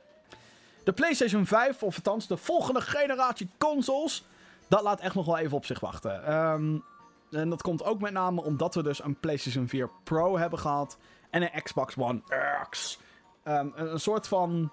[0.85, 4.25] De PlayStation 5, of althans de volgende generatie consoles,
[4.69, 6.25] dat laat echt nog wel even op zich wachten.
[6.25, 6.79] Ehm,
[7.31, 10.99] en dat komt ook met name omdat we dus een PlayStation 4 Pro hebben gehad
[11.31, 12.23] en een Xbox One
[12.71, 12.99] X.
[13.43, 14.71] Ehm, een, een soort van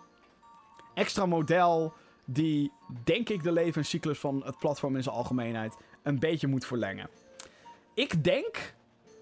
[0.93, 1.93] extra model
[2.25, 2.71] die,
[3.03, 7.09] denk ik, de levenscyclus van het platform in zijn algemeenheid een beetje moet verlengen.
[7.93, 8.73] Ik denk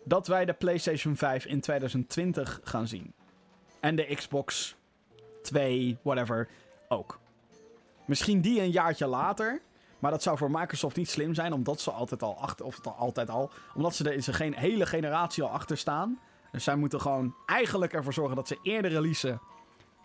[0.04, 3.14] dat wij de PlayStation 5 in 2020 gaan zien.
[3.80, 4.76] En de Xbox
[5.42, 6.50] 2, whatever,
[6.88, 7.20] ook.
[8.06, 9.62] Misschien die een jaartje later.
[10.02, 13.30] Maar dat zou voor Microsoft niet slim zijn, omdat ze altijd al achter, of altijd
[13.30, 16.20] al, omdat ze er zijn hele generatie al achter staan.
[16.52, 19.42] Dus zij moeten gewoon eigenlijk ervoor zorgen dat ze eerder releasen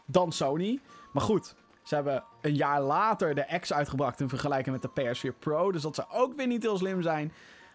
[0.07, 0.81] dan Sony.
[1.13, 5.39] Maar goed, ze hebben een jaar later de X uitgebracht in vergelijking met de PS4
[5.39, 5.73] Pro.
[5.73, 7.33] Dus dat zou ook weer niet heel slim zijn.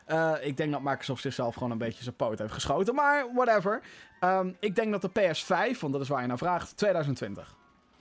[0.08, 2.96] Uh, ik denk dat Microsoft zichzelf gewoon een beetje zijn poot heeft geschoten.
[2.96, 3.82] Maar whatever.
[4.24, 7.56] Um, ik denk dat de PS5, want dat is waar je naar vraagt, 2020.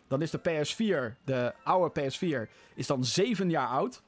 [0.08, 4.02] Dan is de PS4, de oude PS4, is dan 7 jaar oud.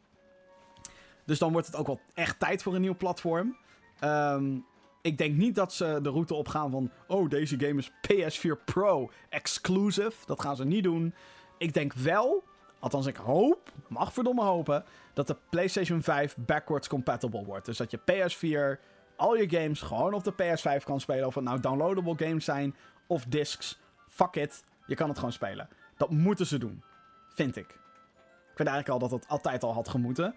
[1.25, 3.57] Dus dan wordt het ook wel echt tijd voor een nieuw platform.
[4.05, 4.65] Um,
[5.03, 6.91] ik denk niet dat ze de route opgaan van...
[7.07, 10.13] Oh, deze game is PS4 Pro exclusive.
[10.27, 11.15] Dat gaan ze niet doen.
[11.59, 12.43] Ik denk wel,
[12.79, 14.85] althans ik hoop, mag verdomme hopen...
[15.13, 17.67] dat de PlayStation 5 backwards compatible wordt.
[17.67, 18.81] Dus dat je PS4
[19.17, 21.27] al je games gewoon op de PS5 kan spelen.
[21.27, 23.81] Of het nou downloadable games zijn of discs.
[24.09, 25.69] Fuck it, je kan het gewoon spelen.
[25.97, 26.83] Dat moeten ze doen.
[27.29, 27.71] Vind ik.
[28.51, 30.35] Ik vind eigenlijk al dat het altijd al had gemoeten.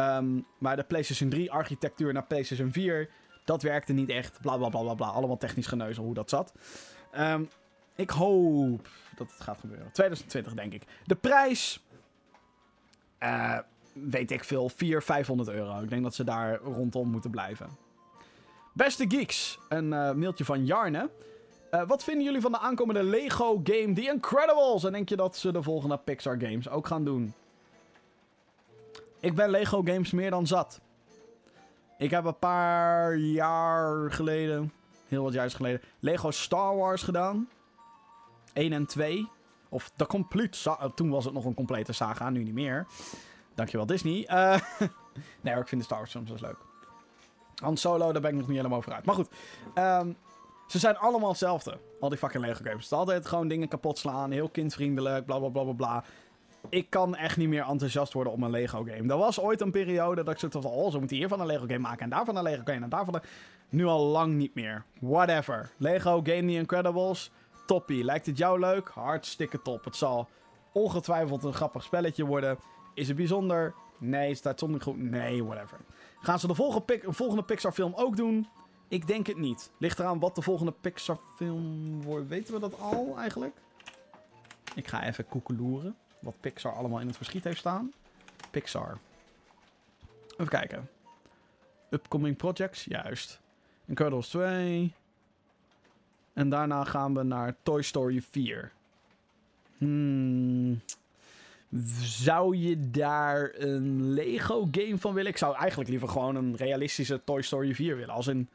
[0.00, 3.08] Um, maar de PlayStation 3 architectuur naar PlayStation 4
[3.48, 4.40] dat werkte niet echt.
[4.40, 5.06] Bla bla bla bla bla.
[5.06, 6.52] Allemaal technisch geneuzel hoe dat zat.
[7.18, 7.48] Um,
[7.96, 9.92] ik hoop dat het gaat gebeuren.
[9.92, 10.82] 2020 denk ik.
[11.04, 11.86] De prijs.
[13.22, 13.58] Uh,
[13.92, 14.68] weet ik veel.
[14.68, 15.82] 400, 500 euro.
[15.82, 17.68] Ik denk dat ze daar rondom moeten blijven.
[18.72, 19.58] Beste geeks.
[19.68, 21.10] Een uh, mailtje van Jarne.
[21.70, 24.84] Uh, wat vinden jullie van de aankomende Lego game The Incredibles?
[24.84, 27.34] En denk je dat ze de volgende Pixar games ook gaan doen?
[29.20, 30.80] Ik ben Lego games meer dan zat.
[31.98, 34.72] Ik heb een paar jaar geleden,
[35.08, 37.48] heel wat jaar geleden, Lego Star Wars gedaan.
[38.52, 39.28] 1 en 2.
[39.68, 42.86] Of de complete eh, Toen was het nog een complete saga, nu niet meer.
[43.54, 44.28] Dankjewel Disney.
[44.30, 44.60] Uh,
[45.40, 46.58] nee ik vind de Star Wars films dus leuk.
[47.54, 49.04] Han Solo, daar ben ik nog niet helemaal over uit.
[49.04, 49.28] Maar goed,
[49.74, 50.16] um,
[50.66, 51.78] ze zijn allemaal hetzelfde.
[52.00, 52.74] Al die fucking Lego games.
[52.74, 56.04] Het is altijd gewoon dingen kapot slaan, heel kindvriendelijk, bla bla bla bla bla
[56.70, 59.12] ik kan echt niet meer enthousiast worden om een Lego game.
[59.12, 61.66] Er was ooit een periode dat ik zo van, oh, ze moeten hiervan een Lego
[61.66, 63.22] game maken en daarvan een Lego game en daarvan een...
[63.68, 64.84] Nu al lang niet meer.
[65.00, 65.70] Whatever.
[65.76, 67.30] Lego Game The Incredibles,
[67.66, 68.04] toppie.
[68.04, 68.88] Lijkt het jou leuk?
[68.88, 69.84] Hartstikke top.
[69.84, 70.28] Het zal
[70.72, 72.58] ongetwijfeld een grappig spelletje worden.
[72.94, 73.74] Is het bijzonder?
[73.98, 74.34] Nee.
[74.34, 74.98] Staat zonder goed?
[74.98, 75.78] Nee, whatever.
[76.20, 78.48] Gaan ze de volgende, volgende Pixar film ook doen?
[78.88, 79.70] Ik denk het niet.
[79.78, 82.28] Ligt eraan wat de volgende Pixar film wordt.
[82.28, 83.56] Weten we dat al eigenlijk?
[84.74, 85.96] Ik ga even koekeloeren
[86.28, 87.92] wat Pixar allemaal in het verschiet heeft staan.
[88.50, 88.98] Pixar.
[90.32, 90.88] Even kijken.
[91.90, 93.40] Upcoming projects, juist.
[93.86, 94.92] Incredibles 2.
[96.32, 98.72] En daarna gaan we naar Toy Story 4.
[99.78, 100.80] Hmm.
[102.00, 105.30] Zou je daar een Lego game van willen?
[105.30, 108.14] Ik zou eigenlijk liever gewoon een realistische Toy Story 4 willen.
[108.14, 108.48] Als een,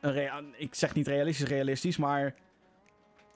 [0.00, 2.34] een ik zeg niet realistisch, realistisch, maar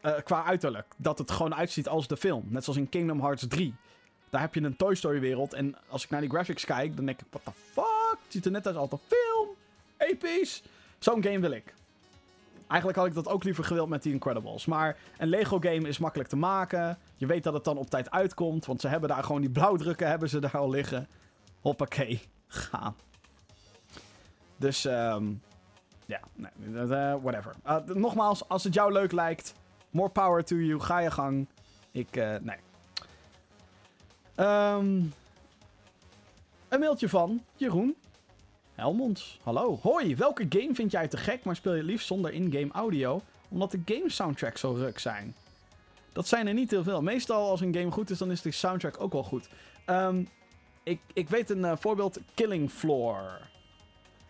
[0.07, 0.87] uh, qua uiterlijk.
[0.97, 2.45] Dat het gewoon uitziet als de film.
[2.49, 3.75] Net zoals in Kingdom Hearts 3.
[4.31, 5.53] Daar heb je een Toy Story wereld.
[5.53, 8.19] En als ik naar die graphics kijk, dan denk ik, what the fuck?
[8.23, 9.49] Het ziet er net uit als een film.
[9.97, 10.63] Episch.
[10.99, 11.75] Zo'n game wil ik.
[12.67, 14.67] Eigenlijk had ik dat ook liever gewild met die Incredibles.
[14.67, 16.99] Maar een Lego game is makkelijk te maken.
[17.17, 18.67] Je weet dat het dan op tijd uitkomt.
[18.67, 21.09] Want ze hebben daar gewoon die blauwdrukken hebben ze daar al liggen.
[21.61, 22.21] Hoppakee.
[22.47, 22.97] Gaan.
[24.57, 25.43] Dus, um,
[26.07, 27.55] ja, nee, uh, whatever.
[27.67, 29.55] Uh, nogmaals, als het jou leuk lijkt,
[29.91, 30.81] More power to you.
[30.81, 31.47] Ga je gang.
[31.91, 32.57] Ik, uh, nee.
[34.37, 35.13] Um,
[36.69, 37.97] een mailtje van Jeroen
[38.75, 39.39] Helmonds.
[39.43, 39.79] Hallo.
[39.83, 43.21] Hoi, welke game vind jij te gek, maar speel je liefst zonder in-game audio?
[43.49, 45.35] Omdat de game soundtracks zo ruk zijn.
[46.13, 47.03] Dat zijn er niet heel veel.
[47.03, 49.49] Meestal als een game goed is, dan is de soundtrack ook wel goed.
[49.87, 50.29] Um,
[50.83, 52.19] ik, ik weet een uh, voorbeeld.
[52.35, 53.41] Killing Floor.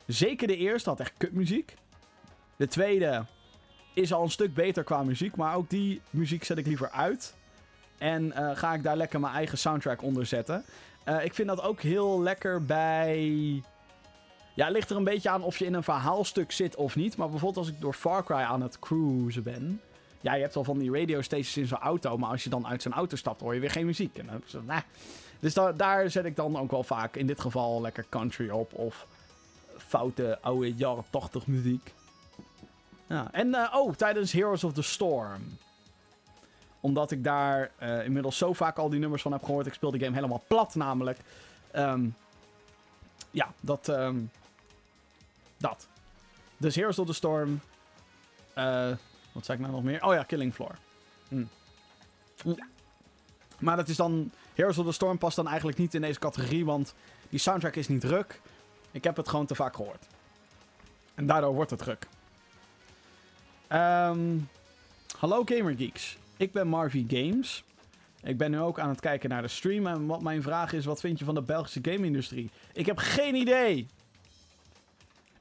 [0.06, 1.74] Zeker de eerste had echt kutmuziek.
[2.56, 3.24] De tweede
[3.96, 5.36] is al een stuk beter qua muziek.
[5.36, 7.34] Maar ook die muziek zet ik liever uit.
[7.98, 10.64] En uh, ga ik daar lekker mijn eigen soundtrack onder zetten.
[11.08, 13.22] Uh, ik vind dat ook heel lekker bij.
[14.54, 17.16] Ja, het ligt er een beetje aan of je in een verhaalstuk zit of niet.
[17.16, 19.80] Maar bijvoorbeeld als ik door Far Cry aan het cruisen ben.
[20.20, 22.18] Ja, je hebt al van die radio stations in zo'n auto.
[22.18, 24.18] Maar als je dan uit zo'n auto stapt, hoor je weer geen muziek.
[24.18, 24.62] En dan, zo.
[25.40, 28.74] Dus da daar zet ik dan ook wel vaak, in dit geval, lekker country op.
[28.74, 29.06] Of
[29.76, 31.92] foute oude jaren 80 muziek.
[33.08, 35.58] En uh, oh, tijdens Heroes of the Storm.
[36.80, 39.66] Omdat ik daar uh, inmiddels zo vaak al die nummers van heb gehoord.
[39.66, 41.18] Ik speel de game helemaal plat namelijk.
[41.74, 42.16] Um,
[43.30, 43.88] ja, dat...
[43.88, 44.30] Um,
[45.56, 45.88] dat.
[46.56, 47.60] Dus Heroes of the Storm.
[48.58, 48.90] Uh,
[49.32, 50.04] wat zei ik nou nog meer?
[50.04, 50.74] Oh ja, Killing Floor.
[51.28, 51.44] Hm.
[53.58, 54.30] Maar dat is dan...
[54.54, 56.94] Heroes of the Storm past dan eigenlijk niet in deze categorie, want
[57.28, 58.40] die soundtrack is niet ruk.
[58.90, 60.06] Ik heb het gewoon te vaak gehoord.
[61.14, 62.06] En daardoor wordt het ruk.
[63.72, 64.48] Um,
[65.18, 66.16] hallo Gamergeeks.
[66.36, 67.64] Ik ben Marvy Games.
[68.22, 69.86] Ik ben nu ook aan het kijken naar de stream.
[69.86, 72.50] En wat mijn vraag is, wat vind je van de Belgische game-industrie?
[72.72, 73.86] Ik heb geen idee.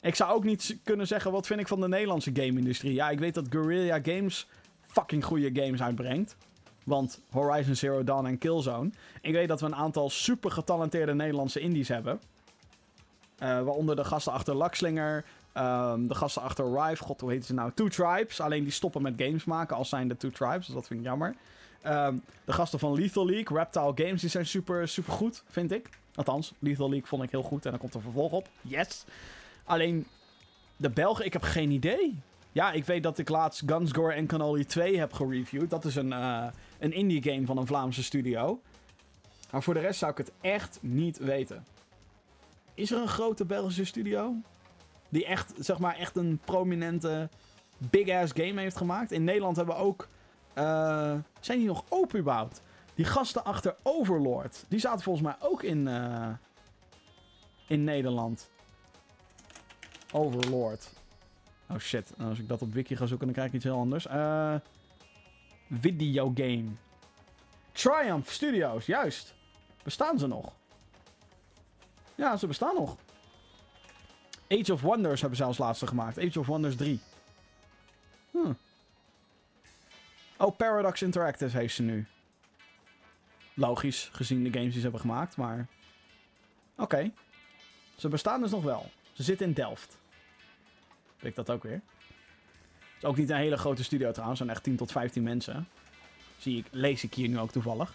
[0.02, 2.94] Ik zou ook niet kunnen zeggen, wat vind ik van de Nederlandse game-industrie?
[2.94, 4.48] Ja, ik weet dat Guerrilla Games
[4.82, 6.36] fucking goede games uitbrengt.
[6.84, 8.90] Want Horizon Zero Dawn en Killzone.
[9.22, 12.20] Ik weet dat we een aantal super getalenteerde Nederlandse indies hebben.
[13.40, 15.26] Uh, waaronder de gasten achter Lakslinger,
[15.58, 17.72] um, de gasten achter Rive, god hoe heet ze nou?
[17.74, 18.42] Two Tribes.
[18.42, 21.06] Alleen die stoppen met games maken als zijn de Two Tribes, dus dat vind ik
[21.06, 21.36] jammer.
[21.88, 25.90] Um, de gasten van Lethal League, Reptile Games, die zijn super, super goed, vind ik.
[26.16, 28.48] Althans, Lethal League vond ik heel goed en dan komt er vervolg op.
[28.62, 29.06] Yes!
[29.64, 30.08] Alleen,
[30.78, 32.20] de Belgen, ik heb geen idee.
[32.52, 35.70] Ja, ik weet dat ik laatst Gunsgore en Cannoli 2 heb gereviewd.
[35.70, 36.46] Dat is een, uh,
[36.80, 38.62] een indie game van een Vlaamse studio.
[39.52, 41.66] Maar voor de rest zou ik het echt niet weten.
[42.74, 44.36] Is er een grote Belgische studio?
[45.10, 47.30] Die echt, zeg maar, echt een prominente
[47.78, 49.12] big-ass game heeft gemaakt.
[49.12, 50.08] In Nederland hebben we ook...
[50.58, 51.86] Uh, zijn die nog
[52.16, 52.62] überhaupt?
[52.96, 54.66] Die gasten achter Overlord.
[54.68, 55.88] Die zaten volgens mij ook in...
[55.88, 56.28] Uh,
[57.68, 58.50] in Nederland.
[60.12, 60.94] Overlord.
[61.70, 62.14] Oh shit.
[62.20, 64.08] Als ik dat op wiki ga zoeken, dan krijg ik iets heel anders.
[64.08, 64.56] Uh,
[65.72, 66.70] videogame.
[67.72, 69.34] Triumph Studios, juist.
[69.84, 70.54] Bestaan ze nog?
[72.16, 72.96] Ja, ze bestaan nog.
[74.60, 76.20] Age of Wonders hebben ze als laatste gemaakt.
[76.20, 77.00] Age of Wonders 3.
[78.32, 78.54] Hm.
[80.38, 82.06] Oh, Paradox Interactive heeft ze nu.
[83.54, 85.68] Logisch, gezien de games die ze hebben gemaakt, maar...
[86.78, 87.12] Oké.
[87.96, 88.90] Ze bestaan dus nog wel.
[89.14, 89.98] Ze zitten in Delft.
[91.20, 91.82] Weet ik dat ook weer.
[92.80, 94.40] Het is ook niet een hele grote studio trouwens.
[94.40, 95.68] Zijn echt 10 tot 15 mensen.
[96.38, 97.94] Zie ik, lees ik hier nu ook toevallig.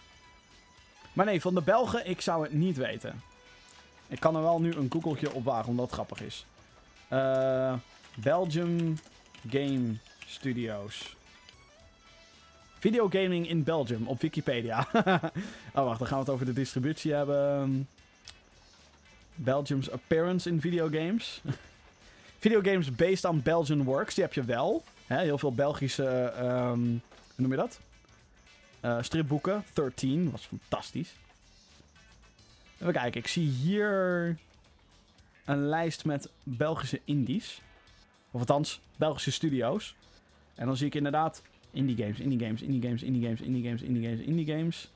[1.12, 3.22] Maar nee, van de Belgen, ik zou het niet weten.
[4.08, 6.46] Ik kan er wel nu een googeltje op wagen, omdat het grappig is.
[7.12, 7.74] Uh,
[8.14, 8.98] Belgium
[9.48, 11.16] Game Studios.
[12.78, 14.86] Videogaming in Belgium op Wikipedia.
[15.74, 17.88] oh, wacht, dan gaan we het over de distributie hebben.
[19.34, 21.40] Belgium's appearance in videogames.
[22.38, 24.84] videogames based on Belgian works, die heb je wel.
[25.06, 27.00] Hè, heel veel Belgische, um,
[27.34, 27.80] hoe noem je dat?
[28.84, 29.64] Uh, stripboeken.
[29.72, 31.14] 13 was fantastisch.
[32.78, 34.36] Even kijken, ik zie hier
[35.50, 37.60] een lijst met Belgische indies.
[38.30, 39.96] Of althans, Belgische studio's.
[40.54, 43.82] En dan zie ik inderdaad indie games, indie games, indie games, indie games, indie games,
[43.82, 44.90] indie games, indie games.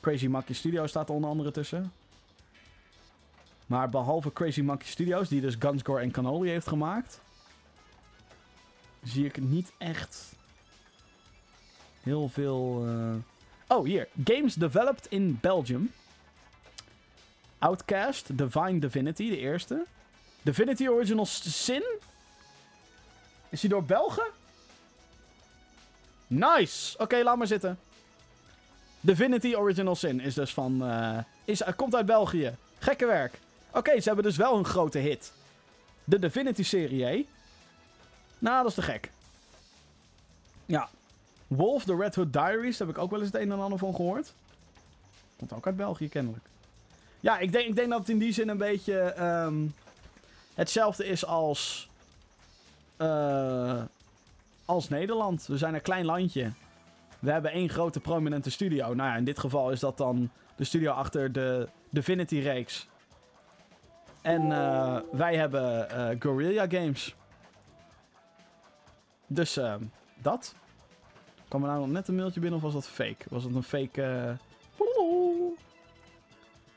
[0.00, 1.92] Crazy Monkey Studios staat er onder andere tussen.
[3.66, 7.20] Maar behalve Crazy Monkey Studios, die dus Gunscore en Cannoli heeft gemaakt,
[9.02, 10.36] zie ik niet echt
[12.00, 12.86] heel veel.
[12.86, 13.14] Uh...
[13.68, 14.08] Oh, hier.
[14.24, 15.90] Games developed in Belgium.
[17.60, 19.86] Outcast, Divine Divinity, de eerste.
[20.42, 21.84] Divinity Original Sin?
[23.48, 24.26] Is die door Belgen?
[26.26, 26.98] Nice!
[26.98, 27.78] Oké, laat maar zitten.
[29.00, 30.82] Divinity Original Sin is dus van...
[30.82, 32.56] Uh, is, uh, komt uit België.
[32.78, 33.38] Gekke werk.
[33.70, 35.32] Oké, ze hebben dus wel een grote hit.
[36.04, 37.28] De Divinity-serie,
[38.38, 39.10] Nou, dat is te gek.
[40.66, 40.88] Ja.
[41.46, 43.78] Wolf, The Red Hood Diaries, daar heb ik ook wel eens het een en ander
[43.78, 44.32] van gehoord.
[45.36, 46.44] Komt ook uit België, kennelijk.
[47.20, 49.74] Ja, ik denk, ik denk dat het in die zin een beetje um,
[50.54, 51.88] hetzelfde is als,
[52.98, 53.82] uh,
[54.64, 55.46] als Nederland.
[55.46, 56.52] We zijn een klein landje.
[57.18, 58.94] We hebben één grote prominente studio.
[58.94, 62.88] Nou ja, in dit geval is dat dan de studio achter de Divinity-reeks.
[64.22, 65.88] En uh, wij hebben
[66.20, 67.14] uh, Games.
[69.26, 69.74] Dus uh,
[70.14, 70.54] dat.
[71.48, 73.24] Kwam er nou net een mailtje binnen of was dat fake?
[73.28, 74.36] Was het een fake...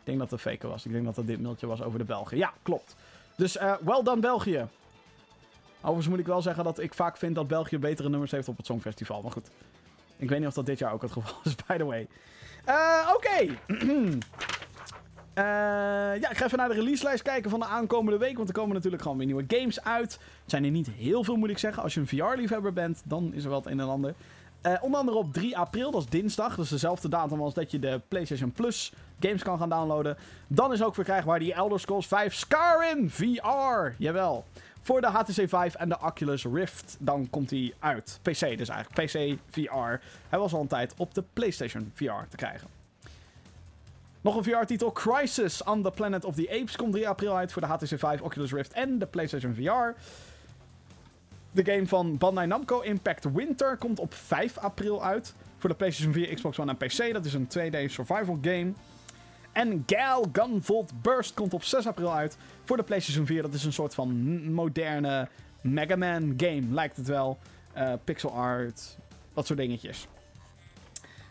[0.04, 0.86] Ik denk dat het fake was.
[0.86, 2.38] Ik denk dat dat dit mailtje was over de Belgen.
[2.38, 2.96] Ja, klopt.
[3.36, 4.68] Dus uh, well done België.
[5.80, 8.58] Overigens moet ik wel zeggen dat ik vaak vind dat België betere nummers heeft op
[8.58, 9.22] het Songfestival.
[9.22, 9.50] Maar goed.
[10.18, 12.08] Ik weet niet of dat dit jaar ook het geval is, by the way.
[12.70, 13.56] Uh, Oké.
[13.68, 14.14] Uh,
[16.24, 18.36] ja, ik ga even naar de releaselijst kijken van de aankomende week.
[18.36, 20.12] Want er komen natuurlijk gewoon weer nieuwe games uit.
[20.12, 21.84] Het zijn er niet heel veel, moet ik zeggen.
[21.84, 24.14] Als je een VR-liefhebber bent, dan is er wel het een en ander.
[24.68, 26.56] Uh, onder andere op 3 april, dat is dinsdag.
[26.56, 30.18] Dat is dezelfde datum als dat je de PlayStation Plus games kan gaan downloaden.
[30.48, 33.96] Dan is ook verkrijgbaar die Elder Scrolls 5 Skyrim VR.
[33.98, 34.46] Jawel.
[34.82, 36.98] Voor de HTC 5 en de Oculus Rift.
[37.00, 38.20] Dan komt hij uit.
[38.22, 38.94] PC dus eigenlijk.
[38.94, 40.06] PC VR.
[40.30, 42.68] Hij was al een tijd op de PlayStation VR te krijgen.
[44.22, 44.92] Nog een VR-titel.
[44.92, 48.22] Crisis on the Planet of the Apes komt 3 april uit voor de HTC 5,
[48.22, 50.00] Oculus Rift en de PlayStation VR.
[51.54, 55.36] De game van Bandai Namco Impact Winter komt op 5 april uit.
[55.58, 57.14] Voor de PlayStation 4, Xbox One en PC.
[57.14, 58.74] Dat is een 2D survival game.
[59.52, 62.38] En Gal Gunvolt Burst komt op 6 april uit.
[62.64, 63.42] Voor de PlayStation 4.
[63.42, 65.28] Dat is een soort van moderne
[65.62, 67.38] Mega Man game, lijkt het wel.
[67.78, 68.98] Uh, pixel art,
[69.34, 70.08] dat soort dingetjes.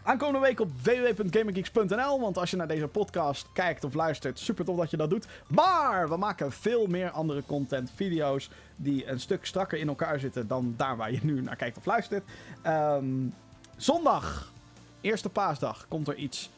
[0.05, 2.21] Aankomende week op www.gamergeeks.nl.
[2.21, 5.27] Want als je naar deze podcast kijkt of luistert, super tof dat je dat doet.
[5.47, 10.47] Maar we maken veel meer andere content, video's die een stuk strakker in elkaar zitten
[10.47, 12.25] dan daar waar je nu naar kijkt of luistert.
[12.67, 13.35] Um,
[13.77, 14.53] zondag,
[15.01, 16.51] eerste paasdag, komt er iets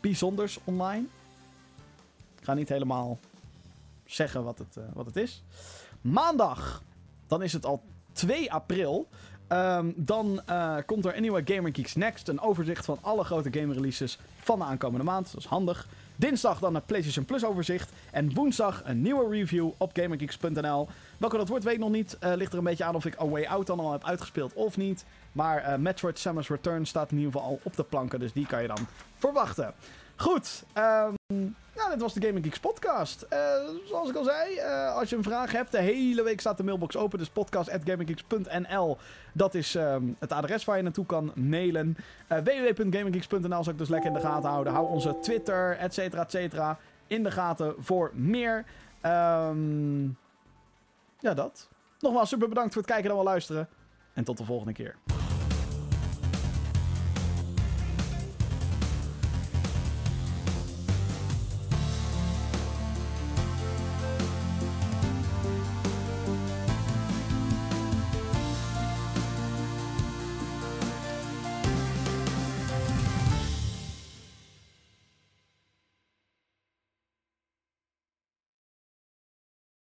[0.00, 1.04] bijzonders online.
[2.38, 3.18] Ik ga niet helemaal
[4.04, 5.42] zeggen wat het, uh, wat het is.
[6.00, 6.82] Maandag,
[7.26, 7.82] dan is het al
[8.12, 9.08] 2 april.
[9.52, 12.28] Um, dan uh, komt er nieuwe Gamer Geeks Next.
[12.28, 15.32] Een overzicht van alle grote game releases van de aankomende maand.
[15.32, 15.88] Dat is handig.
[16.16, 17.92] Dinsdag dan een PlayStation Plus overzicht.
[18.10, 20.88] En woensdag een nieuwe review op GamerGeeks.nl.
[21.18, 22.16] Welke dat wordt weet ik nog niet.
[22.24, 24.52] Uh, ligt er een beetje aan of ik A Way Out dan al heb uitgespeeld
[24.52, 25.04] of niet.
[25.32, 28.20] Maar uh, Metroid Samus Return staat in ieder geval al op de planken.
[28.20, 29.74] Dus die kan je dan verwachten.
[30.20, 30.64] Goed.
[30.74, 33.26] Nou, dit was de Gaming Geeks podcast.
[33.32, 33.38] Uh,
[33.84, 36.62] zoals ik al zei, uh, als je een vraag hebt, de hele week staat de
[36.64, 37.18] mailbox open.
[37.18, 38.96] Dus podcast.gaminggeeks.nl.
[39.32, 41.96] Dat is um, het adres waar je naartoe kan mailen.
[42.28, 44.72] Uh, www.gaminggeeks.nl zal ik dus lekker in de gaten houden.
[44.72, 48.64] Hou onze Twitter, et cetera, et cetera, in de gaten voor meer.
[49.06, 50.18] Um,
[51.18, 51.68] ja, dat.
[51.98, 53.68] Nogmaals, super bedankt voor het kijken en wel luisteren.
[54.12, 54.96] En tot de volgende keer.